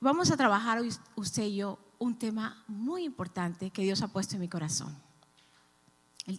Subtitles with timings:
[0.00, 4.34] Vamos a trabajar hoy usted y yo un tema muy importante que Dios ha puesto
[4.34, 4.96] en mi corazón.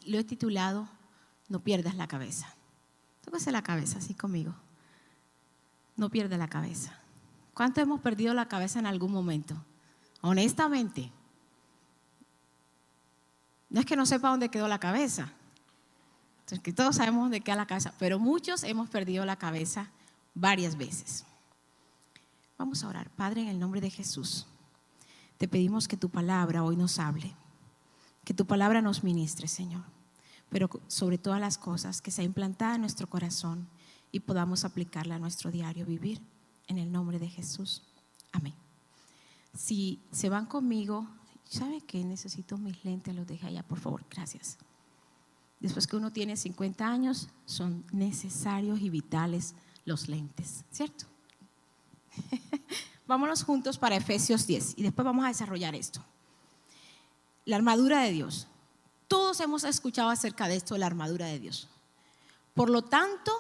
[0.08, 0.90] Lo he titulado
[1.48, 2.56] No pierdas la cabeza.
[3.24, 4.56] Tóquese la cabeza así conmigo.
[5.96, 7.00] No pierda la cabeza.
[7.54, 9.56] ¿Cuánto hemos perdido la cabeza en algún momento?
[10.22, 11.12] Honestamente.
[13.70, 15.32] No es que no sepa dónde quedó la cabeza.
[16.50, 19.92] Es que todos sabemos dónde queda la cabeza, pero muchos hemos perdido la cabeza
[20.34, 21.26] varias veces.
[22.62, 23.10] Vamos a orar.
[23.10, 24.46] Padre, en el nombre de Jesús,
[25.40, 27.36] te pedimos que tu palabra hoy nos hable,
[28.24, 29.82] que tu palabra nos ministre, Señor,
[30.48, 33.68] pero sobre todas las cosas, que sea implantada en nuestro corazón
[34.12, 36.22] y podamos aplicarla a nuestro diario vivir.
[36.68, 37.82] En el nombre de Jesús.
[38.32, 38.54] Amén.
[39.56, 41.08] Si se van conmigo,
[41.46, 43.16] ¿sabe que necesito mis lentes?
[43.16, 44.06] Los deje allá, por favor.
[44.08, 44.60] Gracias.
[45.60, 51.08] Después que uno tiene 50 años, son necesarios y vitales los lentes, ¿cierto?
[53.08, 56.04] Vámonos juntos para Efesios 10 y después vamos a desarrollar esto.
[57.46, 58.48] La armadura de Dios.
[59.08, 61.68] Todos hemos escuchado acerca de esto, la armadura de Dios.
[62.54, 63.32] Por lo tanto,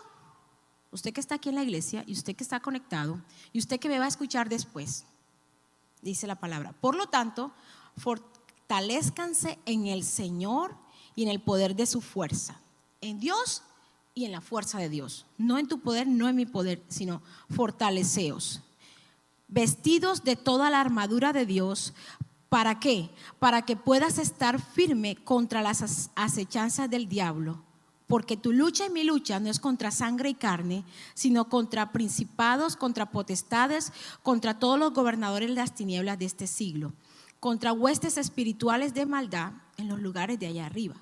[0.91, 3.21] usted que está aquí en la iglesia y usted que está conectado
[3.53, 5.05] y usted que me va a escuchar después,
[6.01, 6.73] dice la palabra.
[6.73, 7.53] Por lo tanto,
[7.97, 10.75] fortalezcanse en el Señor
[11.15, 12.59] y en el poder de su fuerza.
[12.99, 13.63] En Dios
[14.13, 15.25] y en la fuerza de Dios.
[15.37, 18.61] No en tu poder, no en mi poder, sino fortaleceos.
[19.47, 21.93] Vestidos de toda la armadura de Dios.
[22.49, 23.09] ¿Para qué?
[23.39, 27.63] Para que puedas estar firme contra las acechanzas del diablo.
[28.07, 32.75] Porque tu lucha y mi lucha no es contra sangre y carne, sino contra principados,
[32.75, 36.91] contra potestades, contra todos los gobernadores de las tinieblas de este siglo,
[37.39, 40.95] contra huestes espirituales de maldad en los lugares de allá arriba.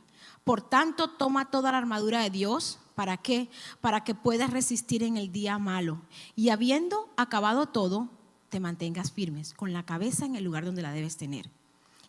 [0.44, 3.48] Por tanto, toma toda la armadura de Dios ¿Para qué?
[3.80, 6.02] Para que puedas resistir en el día malo.
[6.36, 8.10] Y habiendo acabado todo,
[8.50, 11.50] te mantengas firmes, con la cabeza en el lugar donde la debes tener.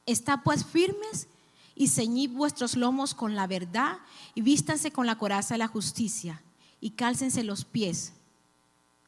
[0.04, 1.28] Está pues firmes
[1.76, 4.00] y ceñid vuestros lomos con la verdad
[4.34, 6.42] y vístanse con la coraza de la justicia
[6.80, 8.14] y cálcense los pies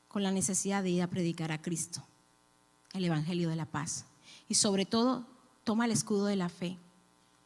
[0.06, 2.04] con la necesidad de ir a predicar a Cristo,
[2.92, 4.06] el Evangelio de la paz.
[4.48, 5.26] Y sobre todo,
[5.64, 6.78] toma el escudo de la fe,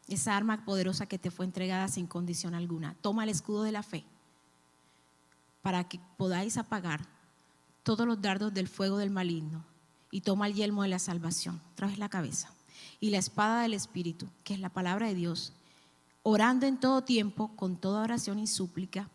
[0.08, 2.96] esa arma poderosa que te fue entregada sin condición alguna.
[3.00, 4.04] Toma el escudo de la fe
[5.66, 7.00] para que podáis apagar
[7.82, 9.64] todos los dardos del fuego del maligno
[10.12, 12.52] y toma el yelmo de la salvación, traes la cabeza
[13.00, 15.52] y la espada del Espíritu, que es la palabra de Dios,
[16.22, 19.10] orando en todo tiempo con toda oración y súplica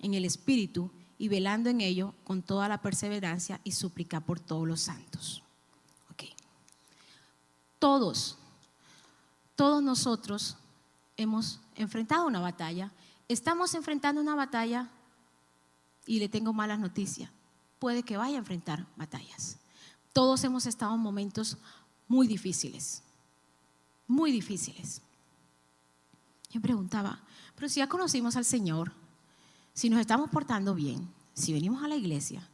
[0.00, 4.66] en el Espíritu y velando en ello con toda la perseverancia y súplica por todos
[4.66, 5.44] los santos.
[6.10, 6.32] Okay.
[7.78, 8.38] Todos,
[9.54, 10.56] todos nosotros
[11.16, 12.90] hemos enfrentado una batalla,
[13.28, 14.90] estamos enfrentando una batalla
[16.06, 17.30] y le tengo malas noticias.
[17.78, 19.58] Puede que vaya a enfrentar batallas.
[20.12, 21.58] Todos hemos estado en momentos
[22.08, 23.02] muy difíciles,
[24.06, 25.02] muy difíciles.
[26.50, 27.20] Yo preguntaba,
[27.54, 28.92] pero si ya conocimos al Señor,
[29.74, 32.48] si nos estamos portando bien, si venimos a la iglesia,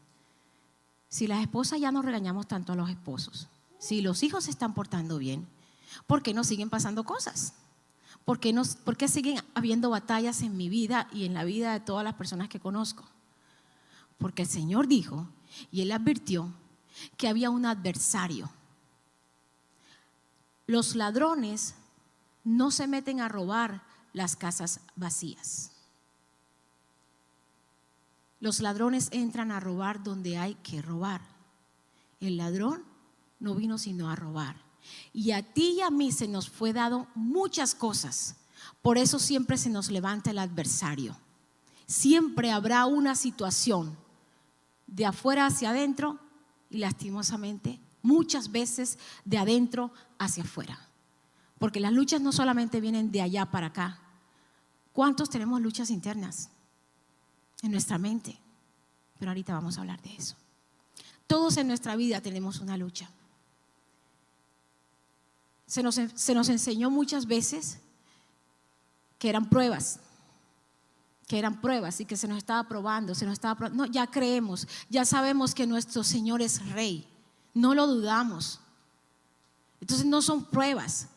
[1.08, 3.48] si las esposas ya no regañamos tanto a los esposos,
[3.78, 5.46] si los hijos se están portando bien,
[6.06, 7.54] ¿por qué no siguen pasando cosas?
[8.24, 11.80] ¿Por qué, ¿Por qué siguen habiendo batallas en mi vida y en la vida de
[11.80, 13.04] todas las personas que conozco?
[14.22, 15.26] Porque el Señor dijo,
[15.72, 16.54] y él advirtió,
[17.16, 18.48] que había un adversario.
[20.66, 21.74] Los ladrones
[22.44, 23.82] no se meten a robar
[24.12, 25.72] las casas vacías.
[28.38, 31.20] Los ladrones entran a robar donde hay que robar.
[32.20, 32.84] El ladrón
[33.40, 34.56] no vino sino a robar.
[35.12, 38.36] Y a ti y a mí se nos fue dado muchas cosas.
[38.82, 41.16] Por eso siempre se nos levanta el adversario.
[41.86, 43.96] Siempre habrá una situación
[44.92, 46.18] de afuera hacia adentro
[46.68, 50.78] y lastimosamente muchas veces de adentro hacia afuera.
[51.58, 54.00] Porque las luchas no solamente vienen de allá para acá.
[54.92, 56.50] ¿Cuántos tenemos luchas internas
[57.62, 58.38] en nuestra mente?
[59.18, 60.36] Pero ahorita vamos a hablar de eso.
[61.26, 63.08] Todos en nuestra vida tenemos una lucha.
[65.66, 67.78] Se nos, se nos enseñó muchas veces
[69.18, 70.00] que eran pruebas,
[71.32, 73.86] que eran pruebas y que se nos estaba probando, se nos estaba probando.
[73.86, 77.08] No, ya creemos, ya sabemos que nuestro Señor es rey,
[77.54, 78.60] no lo dudamos.
[79.80, 81.08] Entonces no son pruebas,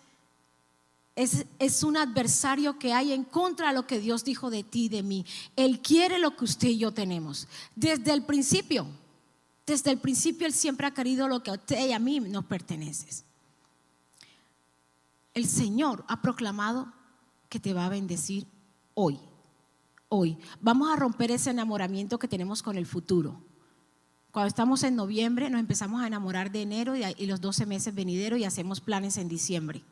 [1.17, 4.85] es, es, un adversario que hay en contra de lo que Dios dijo de ti
[4.85, 5.25] y de mí.
[5.57, 7.50] Él quiere lo que usted y yo tenemos.
[7.75, 8.88] Desde el principio,
[9.65, 12.45] desde el principio Él siempre ha querido lo que a usted y a mí nos
[12.45, 13.25] pertenece.
[15.33, 16.88] El Señor ha proclamado
[17.50, 18.47] que te va a bendecir
[18.94, 19.19] hoy
[20.09, 20.37] hoy.
[20.61, 23.41] Vamos a romper ese enamoramiento que tenemos con el futuro,
[24.31, 28.37] Cuando estamos en noviembre nos empezamos a enamorar de enero y, los 12 meses venideros
[28.37, 29.83] y hacemos planes en diciembre.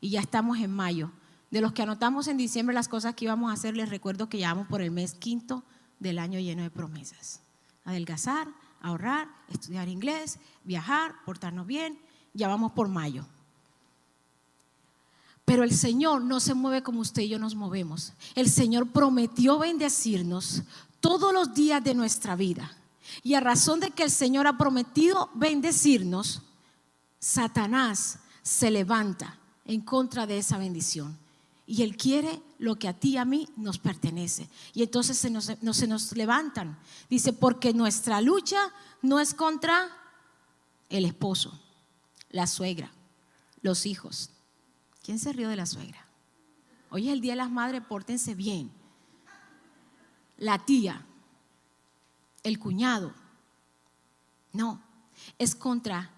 [0.00, 1.10] Y ya estamos en mayo.
[1.50, 4.36] De los que anotamos en diciembre las cosas que íbamos a hacer, les recuerdo que
[4.36, 5.64] llevamos por el mes quinto
[6.00, 7.40] del año lleno de promesas.
[7.84, 8.48] Adelgazar,
[8.82, 11.98] ahorrar, estudiar inglés, viajar, portarnos bien.
[12.34, 13.24] Ya vamos por mayo.
[15.48, 18.12] Pero el Señor no se mueve como usted y yo nos movemos.
[18.34, 20.62] El Señor prometió bendecirnos
[21.00, 22.76] todos los días de nuestra vida.
[23.22, 26.42] Y a razón de que el Señor ha prometido bendecirnos,
[27.18, 31.16] Satanás se levanta en contra de esa bendición.
[31.66, 34.50] Y Él quiere lo que a ti y a mí nos pertenece.
[34.74, 36.78] Y entonces se nos, no, se nos levantan.
[37.08, 38.70] Dice, porque nuestra lucha
[39.00, 39.88] no es contra
[40.90, 41.58] el esposo,
[42.28, 42.92] la suegra,
[43.62, 44.32] los hijos
[45.08, 46.04] ¿Quién se rió de la suegra?
[46.90, 48.70] Hoy es el Día de las Madres, pórtense bien.
[50.36, 51.02] La tía,
[52.42, 53.14] el cuñado.
[54.52, 54.82] No,
[55.38, 56.10] es contra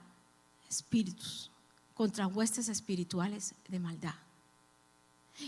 [0.68, 1.52] espíritus,
[1.94, 4.16] contra huestes espirituales de maldad.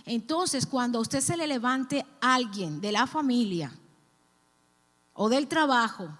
[0.06, 3.72] Entonces, cuando a usted se le levante alguien de la familia
[5.14, 6.16] o del trabajo,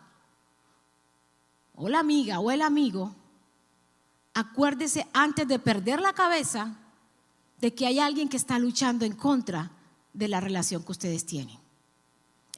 [1.76, 3.14] o la amiga o el amigo,
[4.34, 6.78] acuérdese antes de perder la cabeza
[7.62, 9.70] de que hay alguien que está luchando en contra
[10.12, 11.56] de la relación que ustedes tienen,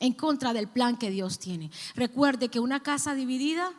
[0.00, 1.70] en contra del plan que Dios tiene.
[1.94, 3.70] Recuerde que una casa dividida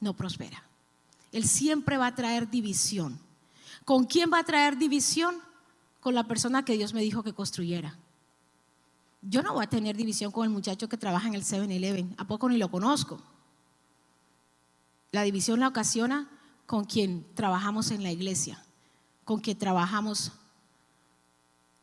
[0.00, 0.64] no prospera.
[1.30, 3.20] Él siempre va a traer división.
[3.84, 5.36] ¿Con quién va a traer división?
[6.00, 7.98] Con la persona que Dios me dijo que construyera.
[9.20, 12.14] Yo no voy a tener división con el muchacho que trabaja en el 7-Eleven.
[12.16, 13.20] ¿A poco ni lo conozco?
[15.12, 16.30] La división la ocasiona
[16.64, 18.64] con quien trabajamos en la iglesia
[19.28, 20.32] con que trabajamos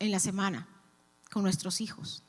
[0.00, 0.66] en la semana
[1.30, 2.24] con nuestros hijos.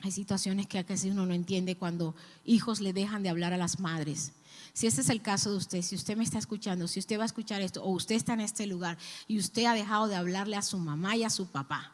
[0.00, 2.14] Hay situaciones que a veces uno no entiende cuando
[2.46, 4.32] hijos le dejan de hablar a las madres.
[4.72, 7.24] Si este es el caso de usted, si usted me está escuchando, si usted va
[7.24, 8.96] a escuchar esto, o usted está en este lugar
[9.28, 11.92] y usted ha dejado de hablarle a su mamá y a su papá,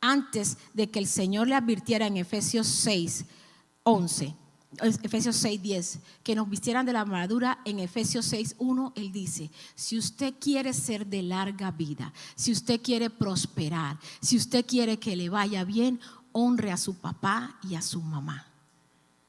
[0.00, 3.26] antes de que el Señor le advirtiera en Efesios 6,
[3.84, 4.34] 11,
[5.02, 10.34] Efesios 6:10, que nos vistieran de la armadura, en Efesios 6:1 él dice, si usted
[10.40, 15.64] quiere ser de larga vida, si usted quiere prosperar, si usted quiere que le vaya
[15.64, 16.00] bien,
[16.32, 18.46] honre a su papá y a su mamá.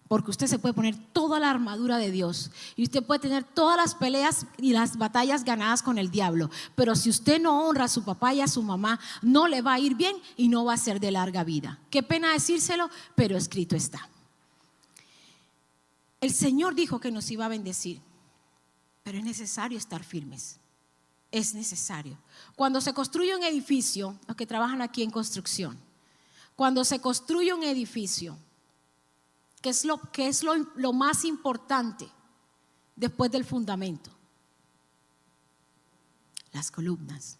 [0.07, 3.77] Porque usted se puede poner toda la armadura de Dios y usted puede tener todas
[3.77, 6.49] las peleas y las batallas ganadas con el diablo.
[6.75, 9.73] Pero si usted no honra a su papá y a su mamá, no le va
[9.73, 11.79] a ir bien y no va a ser de larga vida.
[11.89, 14.07] Qué pena decírselo, pero escrito está.
[16.19, 18.01] El Señor dijo que nos iba a bendecir,
[19.03, 20.59] pero es necesario estar firmes.
[21.31, 22.17] Es necesario.
[22.55, 25.77] Cuando se construye un edificio, los que trabajan aquí en construcción,
[26.55, 28.37] cuando se construye un edificio,
[29.61, 32.09] ¿qué es lo, es lo más importante
[32.95, 34.09] después del fundamento?
[36.51, 37.37] Las columnas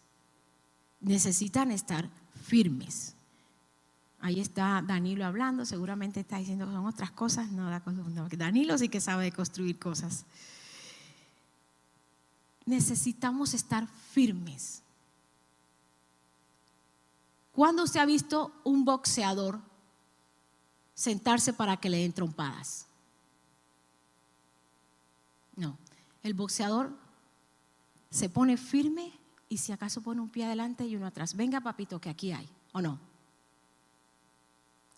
[1.02, 2.10] necesitan estar
[2.46, 3.17] firmes.
[4.28, 7.70] Ahí está Danilo hablando, seguramente está diciendo que son otras cosas, no,
[8.30, 10.26] Danilo sí que sabe de construir cosas.
[12.66, 14.84] Necesitamos estar firmes.
[17.54, 19.62] ¿Cuándo usted ha visto un boxeador
[20.94, 22.86] sentarse para que le den trompadas?
[25.56, 25.78] No,
[26.22, 26.92] el boxeador
[28.10, 29.18] se pone firme
[29.48, 31.34] y si acaso pone un pie adelante y uno atrás.
[31.34, 33.07] Venga, papito, que aquí hay, ¿o no?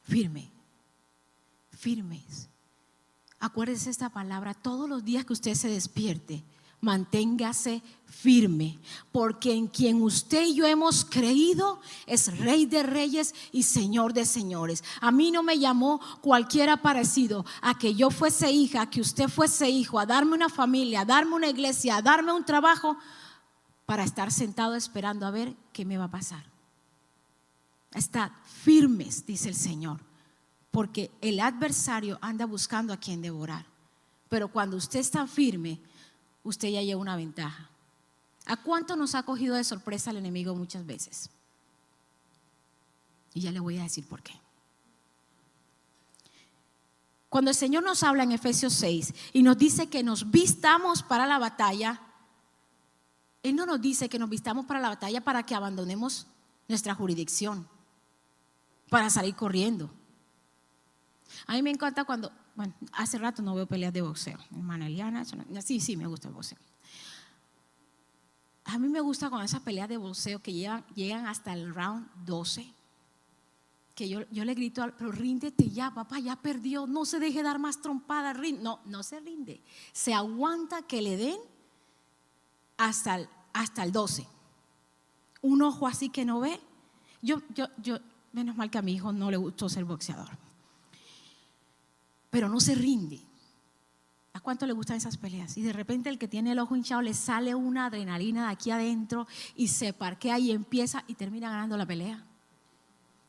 [0.09, 0.51] Firme,
[1.69, 2.49] firmes.
[3.39, 6.43] Acuérdese esta palabra todos los días que usted se despierte.
[6.81, 8.79] Manténgase firme,
[9.11, 14.25] porque en quien usted y yo hemos creído es Rey de Reyes y Señor de
[14.25, 14.83] Señores.
[15.01, 19.27] A mí no me llamó cualquiera parecido a que yo fuese hija, a que usted
[19.27, 22.97] fuese hijo, a darme una familia, a darme una iglesia, a darme un trabajo,
[23.85, 26.58] para estar sentado esperando a ver qué me va a pasar.
[27.93, 28.31] Estad
[28.63, 29.99] firmes, dice el Señor,
[30.71, 33.65] porque el adversario anda buscando a quien devorar.
[34.29, 35.79] Pero cuando usted está firme,
[36.43, 37.69] usted ya lleva una ventaja.
[38.45, 41.29] ¿A cuánto nos ha cogido de sorpresa el enemigo muchas veces?
[43.33, 44.33] Y ya le voy a decir por qué.
[47.27, 51.27] Cuando el Señor nos habla en Efesios 6 y nos dice que nos vistamos para
[51.27, 52.01] la batalla,
[53.43, 56.25] Él no nos dice que nos vistamos para la batalla para que abandonemos
[56.67, 57.67] nuestra jurisdicción
[58.89, 59.89] para salir corriendo.
[61.47, 64.37] A mí me encanta cuando, bueno, hace rato no veo peleas de boxeo.
[64.51, 65.23] Hermana Eliana,
[65.61, 66.57] sí, sí, me gusta el boxeo.
[68.65, 72.07] A mí me gusta cuando esas peleas de boxeo que llegan, llegan hasta el round
[72.25, 72.71] 12,
[73.95, 77.41] que yo, yo le grito, al- pero ríndete ya, papá, ya perdió, no se deje
[77.41, 78.61] dar más trompada, rin-".
[78.61, 81.39] no, no se rinde, se aguanta que le den
[82.77, 84.27] hasta el, hasta el 12.
[85.41, 86.59] Un ojo así que no ve.
[87.21, 87.97] Yo, yo, yo,
[88.33, 90.29] menos mal que a mi hijo no le gustó ser boxeador,
[92.29, 93.19] pero no se rinde.
[94.33, 95.57] ¿A cuánto le gustan esas peleas?
[95.57, 98.71] Y de repente el que tiene el ojo hinchado le sale una adrenalina de aquí
[98.71, 102.23] adentro y se parquea y empieza y termina ganando la pelea.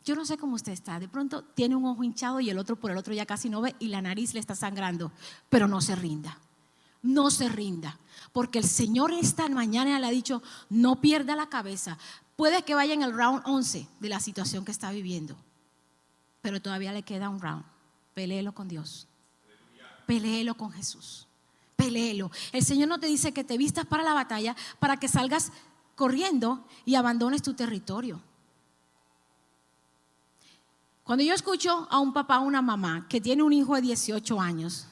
[0.04, 0.98] Yo no sé cómo usted está.
[0.98, 3.60] De pronto tiene un ojo hinchado y el otro por el otro ya casi no
[3.60, 5.12] ve y la nariz le está sangrando.
[5.48, 6.38] Pero no se rinda.
[7.02, 7.98] No se rinda.
[8.32, 11.98] Porque el Señor esta mañana le ha dicho, no pierda la cabeza.
[12.40, 15.36] Puede que vaya en el round 11 de la situación que está viviendo.
[16.40, 17.62] Pero todavía le queda un round.
[18.14, 19.06] Peléelo con Dios.
[20.06, 21.26] Peléelo con Jesús.
[21.76, 22.30] Peléelo.
[22.52, 25.52] El Señor no te dice que te vistas para la batalla para que salgas
[25.96, 28.22] corriendo y abandones tu territorio.
[31.04, 34.40] Cuando yo escucho a un papá o una mamá que tiene un hijo de 18
[34.40, 34.86] años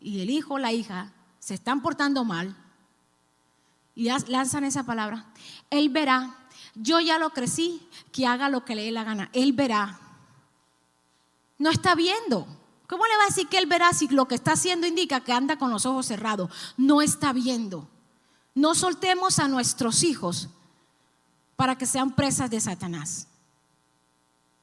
[0.00, 2.56] y el hijo o la hija se están portando mal
[3.94, 5.26] y lanzan esa palabra,
[5.70, 6.36] él verá,
[6.74, 10.00] yo ya lo crecí, que haga lo que le dé la gana, él verá.
[11.58, 12.46] No está viendo.
[12.88, 15.32] ¿Cómo le va a decir que él verá si lo que está haciendo indica que
[15.32, 16.50] anda con los ojos cerrados?
[16.76, 17.88] No está viendo.
[18.54, 20.48] No soltemos a nuestros hijos
[21.56, 23.28] para que sean presas de Satanás.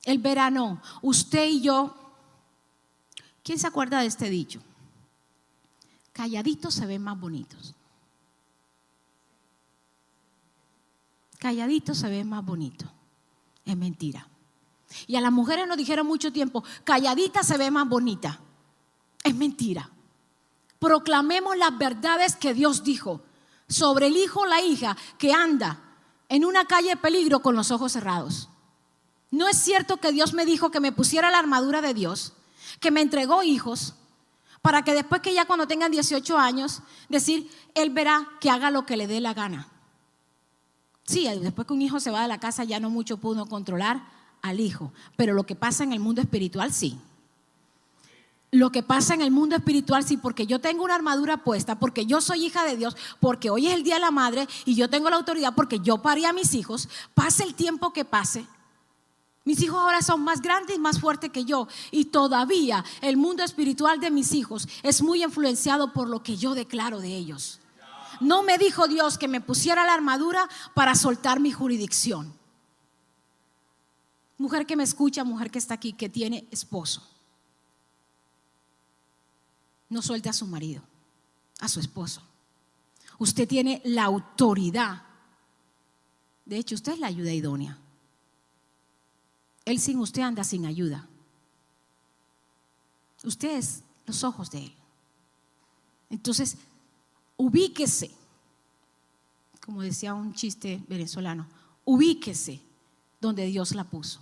[0.04, 1.96] El verano, usted y yo,
[3.44, 4.62] ¿quién se acuerda de este dicho?
[6.14, 7.76] Calladitos se ven más bonitos.
[11.42, 12.88] Calladitos se ven más bonitos.
[13.66, 14.28] Es mentira.
[15.08, 18.40] Y a las mujeres nos dijeron mucho tiempo, calladita se ve más bonita.
[19.24, 19.90] Es mentira.
[20.78, 23.24] Proclamemos las verdades que Dios dijo
[23.68, 25.80] sobre el hijo o la hija que anda
[26.30, 28.48] en una calle de peligro con los ojos cerrados.
[29.32, 32.34] No es cierto que Dios me dijo que me pusiera la armadura de Dios,
[32.80, 33.96] que me entregó hijos,
[34.62, 38.86] para que después que ya cuando tengan 18 años, decir, Él verá que haga lo
[38.86, 39.71] que le dé la gana.
[41.12, 44.02] Sí, después que un hijo se va de la casa ya no mucho pudo controlar
[44.42, 46.98] al hijo, pero lo que pasa en el mundo espiritual sí.
[48.50, 52.06] Lo que pasa en el mundo espiritual sí, porque yo tengo una armadura puesta, porque
[52.06, 54.90] yo soy hija de Dios, porque hoy es el Día de la Madre y yo
[54.90, 58.46] tengo la autoridad porque yo parí a mis hijos, pase el tiempo que pase.
[59.44, 63.44] Mis hijos ahora son más grandes y más fuertes que yo y todavía el mundo
[63.44, 67.61] espiritual de mis hijos es muy influenciado por lo que yo declaro de ellos.
[68.22, 72.34] No me dijo Dios que me pusiera la armadura para soltar mi jurisdicción.
[74.38, 77.08] Mujer que me escucha, mujer que está aquí, que tiene esposo.
[79.90, 80.84] No suelte a su marido,
[81.60, 82.22] a su esposo.
[83.18, 85.04] Usted tiene la autoridad.
[86.46, 87.78] De hecho, usted es la ayuda idónea.
[89.66, 91.08] Él sin usted anda sin ayuda.
[93.24, 94.76] Usted es los ojos de Él.
[96.10, 96.58] Entonces,
[97.42, 98.12] ubíquese,
[99.66, 101.48] como decía un chiste venezolano,
[101.84, 102.62] ubíquese
[103.20, 104.20] donde Dios la puso.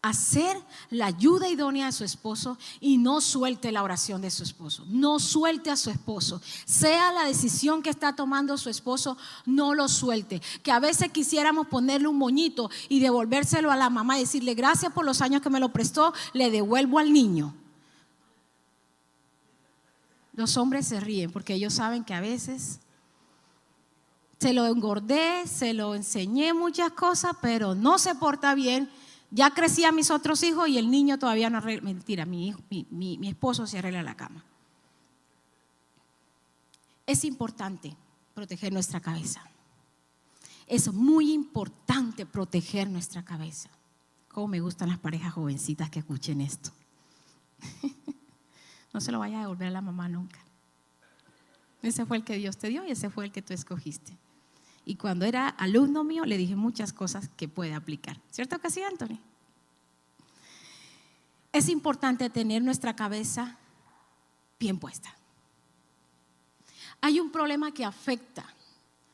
[0.00, 0.56] Hacer
[0.88, 4.86] la ayuda idónea a su esposo y no suelte la oración de su esposo.
[4.88, 6.40] No suelte a su esposo.
[6.64, 10.40] Sea la decisión que está tomando su esposo, no lo suelte.
[10.62, 14.94] Que a veces quisiéramos ponerle un moñito y devolvérselo a la mamá y decirle gracias
[14.94, 17.54] por los años que me lo prestó, le devuelvo al niño.
[20.32, 22.80] Los hombres se ríen porque ellos saben que a veces
[24.40, 28.90] se lo engordé, se lo enseñé muchas cosas, pero no se porta bien.
[29.30, 31.82] Ya crecían mis otros hijos y el niño todavía no arregla.
[31.82, 34.42] Mentira, mi, hijo, mi, mi, esposo se arregla la cama.
[37.06, 37.94] Es importante
[38.34, 39.42] proteger nuestra cabeza.
[40.66, 43.68] Es muy importante proteger nuestra cabeza.
[44.28, 46.70] Como me gustan las parejas jovencitas que escuchen esto.
[48.92, 50.40] No se lo vaya a devolver a la mamá nunca.
[51.82, 54.18] Ese fue el que Dios te dio y ese fue el que tú escogiste.
[54.84, 58.20] Y cuando era alumno mío le dije muchas cosas que puede aplicar.
[58.30, 59.18] ¿Cierto que Anthony?
[61.52, 63.56] Es importante tener nuestra cabeza
[64.58, 65.14] bien puesta.
[67.00, 68.44] Hay un problema que afecta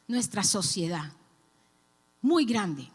[0.09, 1.12] nuestra sociedad,
[2.21, 2.90] muy grande,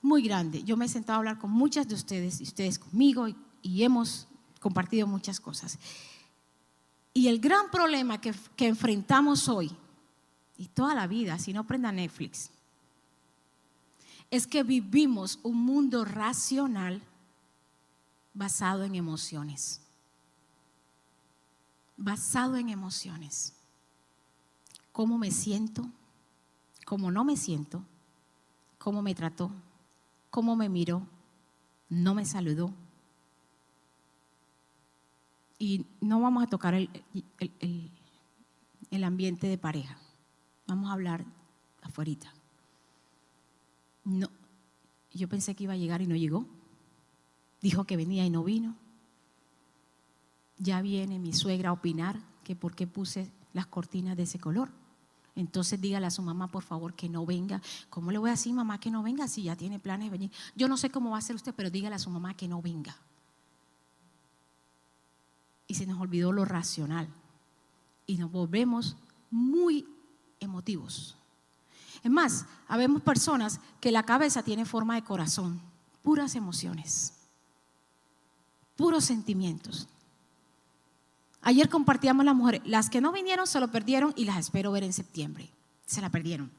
[0.00, 0.62] muy grande.
[0.64, 3.28] Yo me he sentado a hablar con muchas de ustedes y ustedes conmigo
[3.60, 4.27] y hemos
[4.60, 5.78] compartido muchas cosas.
[7.14, 9.74] Y el gran problema que, enfrentamos hoy,
[10.56, 12.50] y toda la vida, si no prenda Netflix,
[14.30, 17.00] es que vivimos un mundo racional
[18.34, 19.80] basado en emociones.
[21.96, 23.54] Basado en emociones.
[24.92, 25.88] ¿Cómo me siento?
[26.84, 27.82] ¿Cómo no me siento?
[28.78, 29.50] ¿Cómo me trató?
[30.30, 31.06] ¿Cómo me miró?
[31.88, 32.72] no me saludó.
[35.58, 36.88] Y no vamos a tocar el,
[38.90, 39.98] el, ambiente de pareja.
[40.66, 41.24] Vamos a hablar
[41.82, 42.32] afuera.
[44.04, 44.30] No,
[45.12, 46.46] yo pensé que iba a llegar y no llegó.
[47.60, 48.76] Dijo que venía y no vino.
[50.58, 54.70] Ya viene mi suegra a opinar que por qué puse las cortinas de ese color.
[55.34, 57.62] Entonces dígale a su mamá, por favor, que no venga.
[57.90, 60.30] ¿Cómo le voy a decir, mamá, que no venga si ya tiene planes de venir?
[60.56, 62.60] Yo no sé cómo va a hacer usted, pero dígale a su mamá que no
[62.60, 62.96] venga.
[65.68, 67.08] Y se nos olvidó lo racional.
[68.06, 68.96] Y nos volvemos
[69.30, 69.86] muy
[70.40, 71.16] emotivos.
[72.02, 75.60] Es más, habemos personas que la cabeza tiene forma de corazón,
[76.02, 77.12] puras emociones,
[78.76, 79.88] puros sentimientos.
[81.42, 82.62] Ayer compartíamos las mujeres.
[82.64, 85.50] Las que no vinieron se lo perdieron y las espero ver en septiembre.
[85.86, 86.50] Se la perdieron.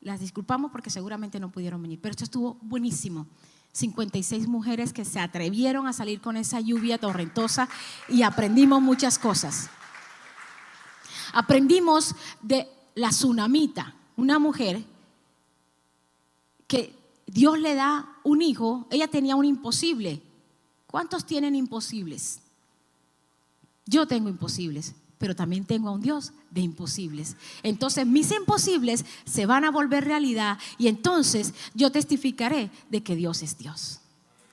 [0.00, 2.00] Las disculpamos porque seguramente no pudieron venir.
[2.00, 3.26] Pero esto estuvo buenísimo.
[3.72, 7.68] 56 mujeres que se atrevieron a salir con esa lluvia torrentosa
[8.08, 9.70] y aprendimos muchas cosas.
[11.32, 14.84] Aprendimos de la tsunamita, una mujer
[16.66, 16.96] que
[17.26, 20.20] Dios le da un hijo, ella tenía un imposible.
[20.86, 22.40] ¿Cuántos tienen imposibles?
[23.86, 27.36] Yo tengo imposibles, pero también tengo a un Dios de imposibles.
[27.62, 33.42] Entonces mis imposibles se van a volver realidad y entonces yo testificaré de que Dios
[33.42, 34.00] es Dios.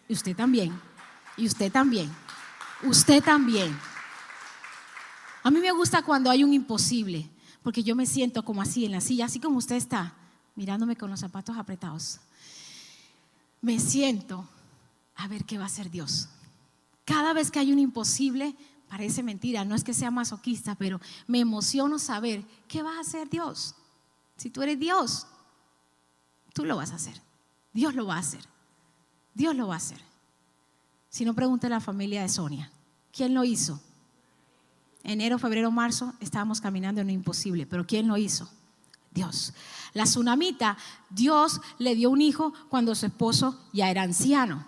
[0.10, 0.78] Y usted también,
[1.38, 2.12] y usted también,
[2.84, 3.80] usted también.
[5.42, 7.30] A mí me gusta cuando hay un imposible,
[7.64, 10.16] porque yo me siento como así en la silla, así como usted está,
[10.56, 12.20] mirándome con los zapatos apretados.
[13.62, 14.50] Me siento
[15.16, 16.28] a ver qué va a hacer Dios.
[17.06, 18.54] Cada vez que hay un imposible,
[18.90, 23.30] Parece mentira, no es que sea masoquista, pero me emociono saber qué va a hacer
[23.30, 23.76] Dios.
[24.38, 25.28] Si tú eres Dios,
[26.54, 27.22] tú lo vas a hacer.
[27.74, 28.46] Dios lo va a hacer.
[29.34, 30.00] Dios lo va a hacer.
[31.10, 32.72] Si no, pregunte a la familia de Sonia.
[33.12, 33.82] ¿Quién lo hizo?
[35.04, 38.50] Enero, febrero, marzo estábamos caminando en lo imposible, pero ¿quién lo hizo?
[39.12, 39.54] Dios.
[39.94, 40.78] La tsunamita,
[41.10, 44.66] Dios le dio un hijo cuando su esposo ya era anciano.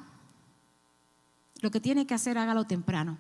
[1.62, 3.17] Lo que tiene que hacer, hágalo temprano.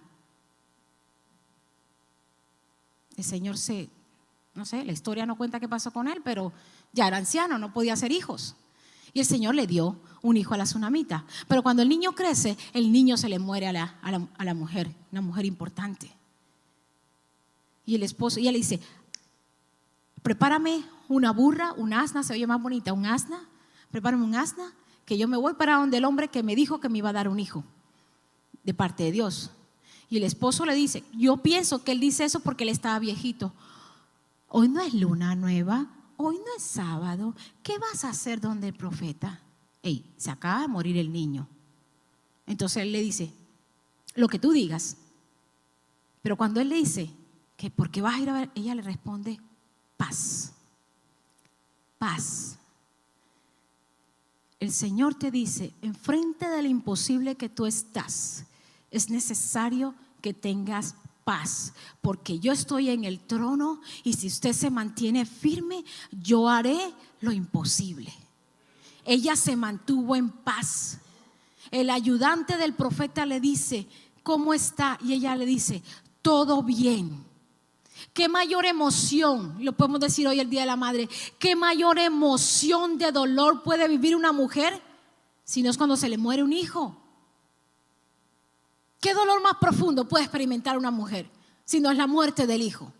[3.19, 3.89] El Señor se,
[4.55, 6.53] no sé, la historia no cuenta qué pasó con él, pero
[6.93, 8.55] ya era anciano, no podía hacer hijos.
[9.13, 11.25] Y el Señor le dio un hijo a la tsunamita.
[11.47, 14.95] Pero cuando el niño crece, el niño se le muere a la, a la, mujer,
[15.11, 16.11] una mujer importante.
[17.85, 18.79] Y el esposo, y ella le dice,
[20.21, 23.49] prepárame una burra, un asna, se oye más bonita, un asna,
[23.91, 24.73] prepárame un asna,
[25.05, 27.13] que yo me voy para donde el hombre que me dijo que me iba a
[27.13, 27.63] dar un hijo,
[28.63, 29.51] de parte de Dios.
[30.09, 33.53] Y el esposo le dice, yo pienso que él dice eso porque él estaba viejito.
[34.47, 37.35] Hoy no es luna nueva, hoy no es sábado.
[37.61, 39.39] ¿Qué vas a hacer donde el profeta?
[39.83, 41.47] Ey, se acaba de morir el niño.
[42.47, 43.31] Entonces él le dice,
[44.15, 44.97] lo que tú digas.
[46.23, 47.11] Pero cuando él le dice,
[47.55, 48.49] que ¿por qué vas a ir a ver?
[48.55, 49.39] Ella le responde,
[49.97, 50.53] paz.
[51.97, 52.57] Paz.
[54.59, 58.45] El Señor te dice, enfrente del imposible que tú estás,
[58.91, 64.69] es necesario que tengas paz, porque yo estoy en el trono y si usted se
[64.69, 66.79] mantiene firme, yo haré
[67.21, 68.11] lo imposible.
[69.05, 70.99] Ella se mantuvo en paz.
[71.71, 73.87] El ayudante del profeta le dice,
[74.23, 74.97] ¿cómo está?
[75.03, 75.83] Y ella le dice,
[76.21, 77.23] todo bien.
[78.13, 82.97] ¿Qué mayor emoción, lo podemos decir hoy el Día de la Madre, qué mayor emoción
[82.97, 84.81] de dolor puede vivir una mujer
[85.43, 86.97] si no es cuando se le muere un hijo?
[88.99, 91.29] ¿Qué dolor más profundo puede experimentar una mujer
[91.63, 92.91] si no es la muerte del hijo?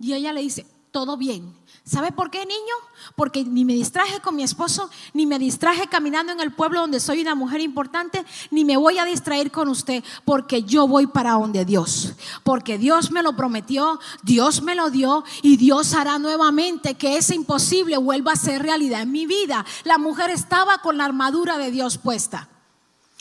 [0.00, 1.54] Y ella le dice, todo bien.
[1.84, 2.74] ¿Sabe por qué, niño?
[3.14, 7.00] Porque ni me distraje con mi esposo, ni me distraje caminando en el pueblo donde
[7.00, 11.32] soy una mujer importante, ni me voy a distraer con usted, porque yo voy para
[11.32, 12.14] donde Dios.
[12.42, 17.34] Porque Dios me lo prometió, Dios me lo dio y Dios hará nuevamente que ese
[17.34, 19.64] imposible vuelva a ser realidad en mi vida.
[19.84, 22.48] La mujer estaba con la armadura de Dios puesta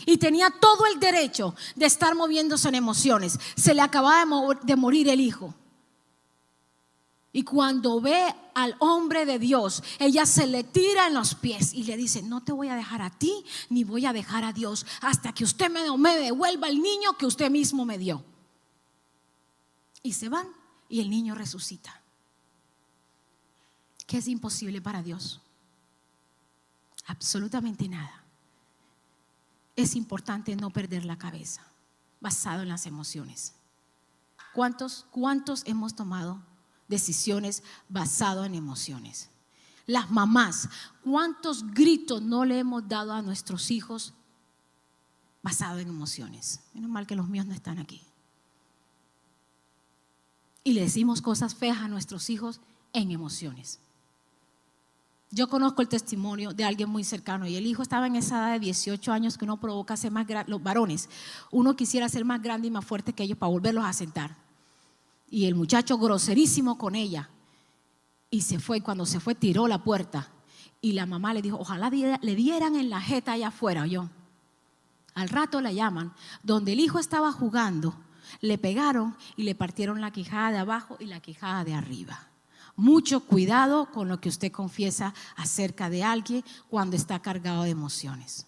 [0.06, 3.40] y tenía todo el derecho de estar moviéndose en emociones.
[3.56, 4.26] Se le acababa
[4.64, 5.54] de morir el hijo.
[7.34, 11.84] Y cuando ve al hombre de Dios, ella se le tira en los pies y
[11.84, 14.86] le dice, no te voy a dejar a ti, ni voy a dejar a Dios
[15.02, 18.24] hasta que usted me, devuelva el niño que usted mismo me dio.
[20.02, 20.48] Y se van
[20.90, 22.02] y el niño resucita.
[24.08, 25.42] ¿Qué es imposible para Dios?
[27.08, 28.17] Absolutamente nada
[29.78, 31.62] es importante no perder la cabeza,
[32.20, 33.54] basado en las emociones.
[34.54, 36.44] ¿Cuántos, cuántos hemos tomado
[36.90, 39.30] decisiones basado en emociones?
[39.86, 40.68] Las mamás,
[41.02, 44.14] ¿cuántos gritos no le hemos dado a nuestros hijos
[45.48, 46.60] basado en emociones.
[46.74, 48.02] Menos mal que los míos no están aquí.
[50.66, 52.60] Y le decimos cosas feas a nuestros hijos
[52.92, 53.80] en emociones.
[55.30, 58.54] Yo conozco el testimonio de alguien muy cercano y el hijo estaba en esa edad
[58.54, 61.10] de 18 años que uno provoca ser más grande, los varones,
[61.52, 64.38] uno quisiera ser más grande y más fuerte que ellos para volverlos a sentar.
[65.30, 67.30] Y el muchacho groserísimo con ella.
[68.30, 70.32] Y se fue, cuando se fue tiró la puerta
[70.80, 74.10] y la mamá le dijo, ojalá le dieran en la jeta allá afuera, yo.
[75.14, 76.14] Al rato la llaman,
[76.44, 77.96] donde el hijo estaba jugando,
[78.40, 82.30] le pegaron y le partieron la quijada de abajo y la quijada de arriba.
[82.78, 88.46] Mucho cuidado con lo que usted confiesa acerca de alguien cuando está cargado de emociones.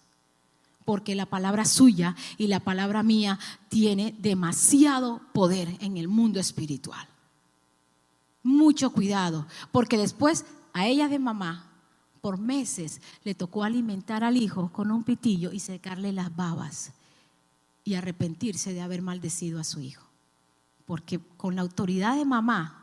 [0.84, 7.08] Porque la palabra suya y la palabra mía tiene demasiado poder en el mundo espiritual.
[8.44, 11.66] Mucho cuidado, porque después a ella de mamá,
[12.20, 16.92] por meses, le tocó alimentar al hijo con un pitillo y secarle las babas
[17.82, 20.06] y arrepentirse de haber maldecido a su hijo.
[20.86, 22.79] Porque con la autoridad de mamá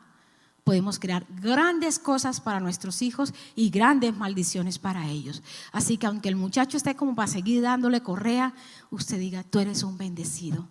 [0.68, 5.42] podemos crear grandes cosas para nuestros hijos y grandes maldiciones para ellos.
[5.72, 8.52] Así que aunque el muchacho esté como para seguir dándole correa,
[8.90, 10.68] usted diga, tú eres un bendecido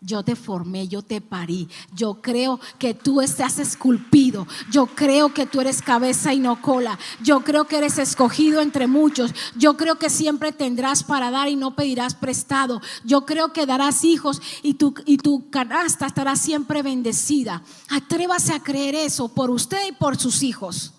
[0.00, 1.68] yo te formé, yo te parí.
[1.94, 4.46] Yo creo que tú estás esculpido.
[4.70, 6.98] Yo creo que tú eres cabeza y no cola.
[7.22, 9.34] Yo creo que eres escogido entre muchos.
[9.56, 12.80] Yo creo que siempre tendrás para dar y no pedirás prestado.
[13.04, 17.62] Yo creo que darás hijos y tu, y tu canasta estará siempre bendecida.
[17.90, 20.94] Atrévase a creer eso por usted y por sus hijos.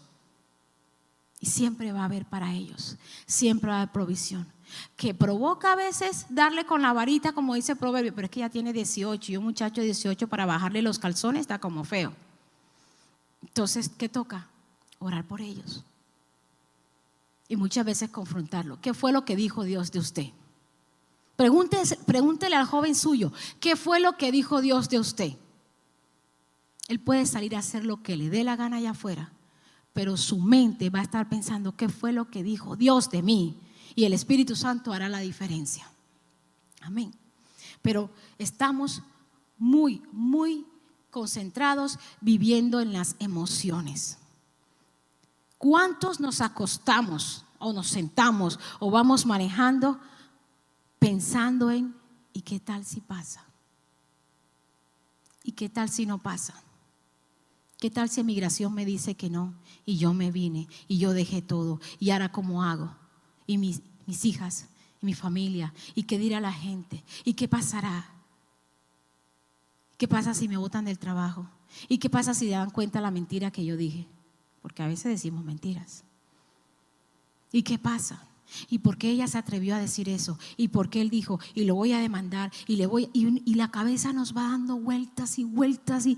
[1.39, 2.97] Y siempre va a haber para ellos.
[3.25, 4.47] Siempre va a haber provisión
[4.95, 8.41] que provoca a veces darle con la varita, como dice el proverbio, pero es que
[8.41, 12.13] ya tiene 18 y un muchacho de 18 para bajarle los calzones está como feo.
[13.41, 14.47] Entonces, ¿qué toca?
[14.99, 15.83] Orar por ellos.
[17.47, 18.79] Y muchas veces confrontarlo.
[18.81, 20.27] ¿Qué fue lo que dijo Dios de usted?
[21.35, 25.33] Pregúntele, pregúntele al joven suyo, ¿qué fue lo que dijo Dios de usted?
[26.87, 29.31] Él puede salir a hacer lo que le dé la gana allá afuera,
[29.93, 33.57] pero su mente va a estar pensando, ¿qué fue lo que dijo Dios de mí?
[33.95, 35.89] Y el Espíritu Santo hará la diferencia.
[36.81, 37.13] Amén.
[37.81, 39.01] Pero estamos
[39.57, 40.65] muy, muy
[41.09, 44.17] concentrados viviendo en las emociones.
[45.57, 49.99] ¿Cuántos nos acostamos o nos sentamos o vamos manejando
[50.97, 51.95] pensando en,
[52.33, 53.45] ¿y qué tal si pasa?
[55.43, 56.53] ¿Y qué tal si no pasa?
[57.79, 61.41] ¿Qué tal si migración me dice que no y yo me vine y yo dejé
[61.41, 62.95] todo y ahora cómo hago?
[63.51, 63.81] Y mis,
[64.25, 64.67] hijas
[65.01, 68.09] y mi familia y qué dirá la gente y qué pasará.
[69.97, 71.47] ¿Qué pasa si me botan del trabajo?
[71.87, 74.07] ¿Y qué pasa si dan cuenta la mentira que yo dije?
[74.61, 76.03] Porque a veces decimos mentiras.
[77.51, 78.25] ¿Y qué pasa?
[78.69, 80.39] ¿Y por qué ella se atrevió a decir eso?
[80.57, 83.71] ¿Y por qué él dijo, y lo voy a demandar, y le voy, y, la
[83.71, 86.17] cabeza nos va dando vueltas y vueltas, y,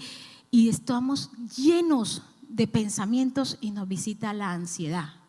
[0.49, 5.22] y estamos llenos de pensamientos y nos visita la ansiedad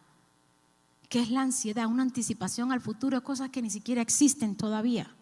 [1.08, 5.14] que es la ansiedad, una anticipación al futuro, cosas que ni siquiera existen todavía.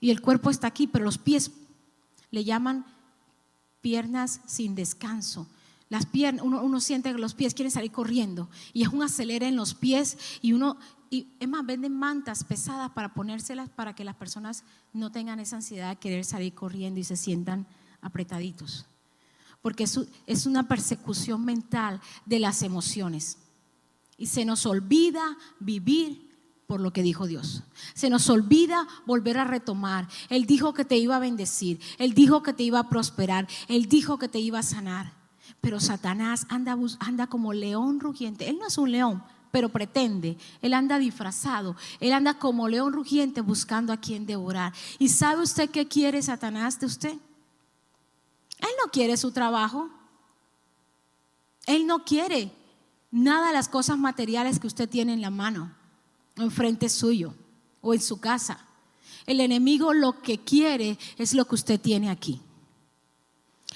[0.00, 1.52] Y el cuerpo está aquí, pero los pies
[2.30, 2.84] le llaman
[3.80, 5.46] piernas sin descanso.
[5.88, 9.56] Las piernas, uno, siente que los pies quieren salir corriendo y es un acelere en
[9.56, 10.76] los pies y uno,
[11.10, 15.56] y es más, venden mantas pesadas para ponérselas para que las personas no tengan esa
[15.56, 17.66] ansiedad de querer salir corriendo y se sientan
[18.00, 18.86] apretaditos.
[19.62, 19.84] Porque
[20.26, 23.38] es una persecución mental de las emociones.
[24.16, 26.34] Y se nos olvida vivir
[26.66, 27.62] por lo que dijo Dios.
[27.94, 30.08] Se nos olvida volver a retomar.
[30.28, 31.80] Él dijo que te iba a bendecir.
[31.98, 33.46] Él dijo que te iba a prosperar.
[33.68, 35.12] Él dijo que te iba a sanar.
[35.60, 38.48] Pero Satanás anda, anda como león rugiente.
[38.48, 40.36] Él no es un león, pero pretende.
[40.62, 41.76] Él anda disfrazado.
[42.00, 44.72] Él anda como león rugiente buscando a quien devorar.
[44.98, 47.12] ¿Y sabe usted qué quiere Satanás de usted?
[47.12, 49.90] Él no quiere su trabajo.
[51.66, 52.52] Él no quiere
[53.14, 55.72] nada de las cosas materiales que usted tiene en la mano,
[56.36, 57.32] enfrente suyo
[57.80, 58.66] o en su casa.
[59.24, 62.40] El enemigo lo que quiere es lo que usted tiene aquí.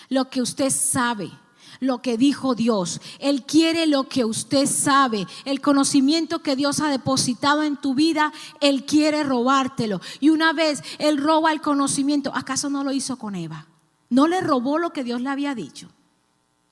[0.09, 1.31] Lo que usted sabe,
[1.79, 3.01] lo que dijo Dios.
[3.21, 5.25] Él quiere lo que usted sabe.
[5.45, 10.01] El conocimiento que Dios ha depositado en tu vida, Él quiere robártelo.
[10.19, 13.69] Y una vez Él roba el conocimiento, ¿acaso no lo hizo con Eva?
[14.11, 15.89] No le robó lo que Dios le había dicho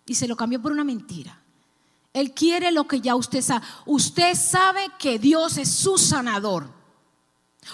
[0.05, 1.46] y se lo cambió por una mentira.
[2.17, 3.67] Él quiere lo que ya usted sabe.
[3.85, 6.67] Usted sabe que Dios es su sanador.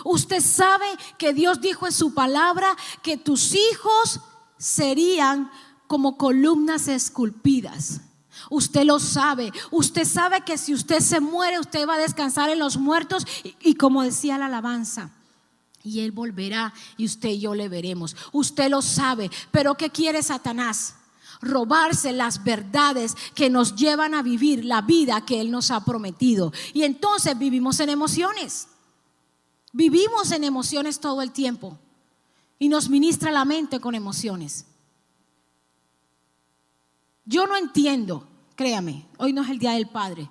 [0.05, 4.19] Usted sabe que Dios dijo en su palabra que tus hijos
[4.59, 5.49] serían
[5.87, 8.01] como columnas esculpidas.
[8.51, 9.53] Usted lo sabe.
[9.71, 13.25] Usted sabe que si usted se muere, usted va a descansar en los muertos.
[13.61, 15.13] Y, como decía la alabanza,
[15.85, 18.17] Y Él volverá y usted y yo le veremos.
[18.33, 19.31] Usted lo sabe.
[19.53, 20.97] Pero ¿qué quiere Satanás?
[21.43, 26.53] Robarse las verdades que nos llevan a vivir la vida que Él nos ha prometido.
[26.73, 28.69] Y entonces vivimos en emociones.
[29.73, 31.79] Vivimos en emociones todo el tiempo.
[32.59, 34.67] Y nos ministra la mente con emociones.
[37.25, 40.31] Yo no entiendo, créame, hoy no es el Día del Padre,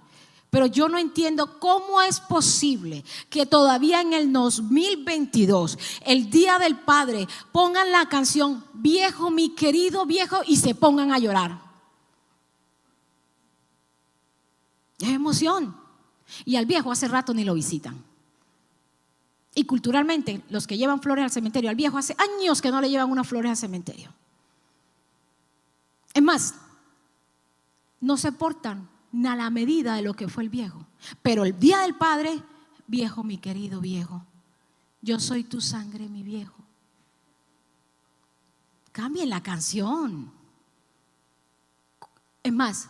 [0.51, 6.77] pero yo no entiendo cómo es posible que todavía en el 2022, el Día del
[6.77, 11.61] Padre, pongan la canción Viejo, mi querido viejo, y se pongan a llorar.
[14.99, 15.75] Es emoción.
[16.43, 18.03] Y al viejo hace rato ni lo visitan.
[19.55, 22.89] Y culturalmente, los que llevan flores al cementerio, al viejo hace años que no le
[22.89, 24.13] llevan unas flores al cementerio.
[26.13, 26.55] Es más,
[28.01, 30.85] no se portan a la medida de lo que fue el viejo.
[31.21, 32.41] Pero el día del Padre,
[32.87, 34.25] viejo, mi querido viejo,
[35.01, 36.55] yo soy tu sangre, mi viejo.
[38.91, 40.31] Cambien la canción.
[42.43, 42.89] Es más,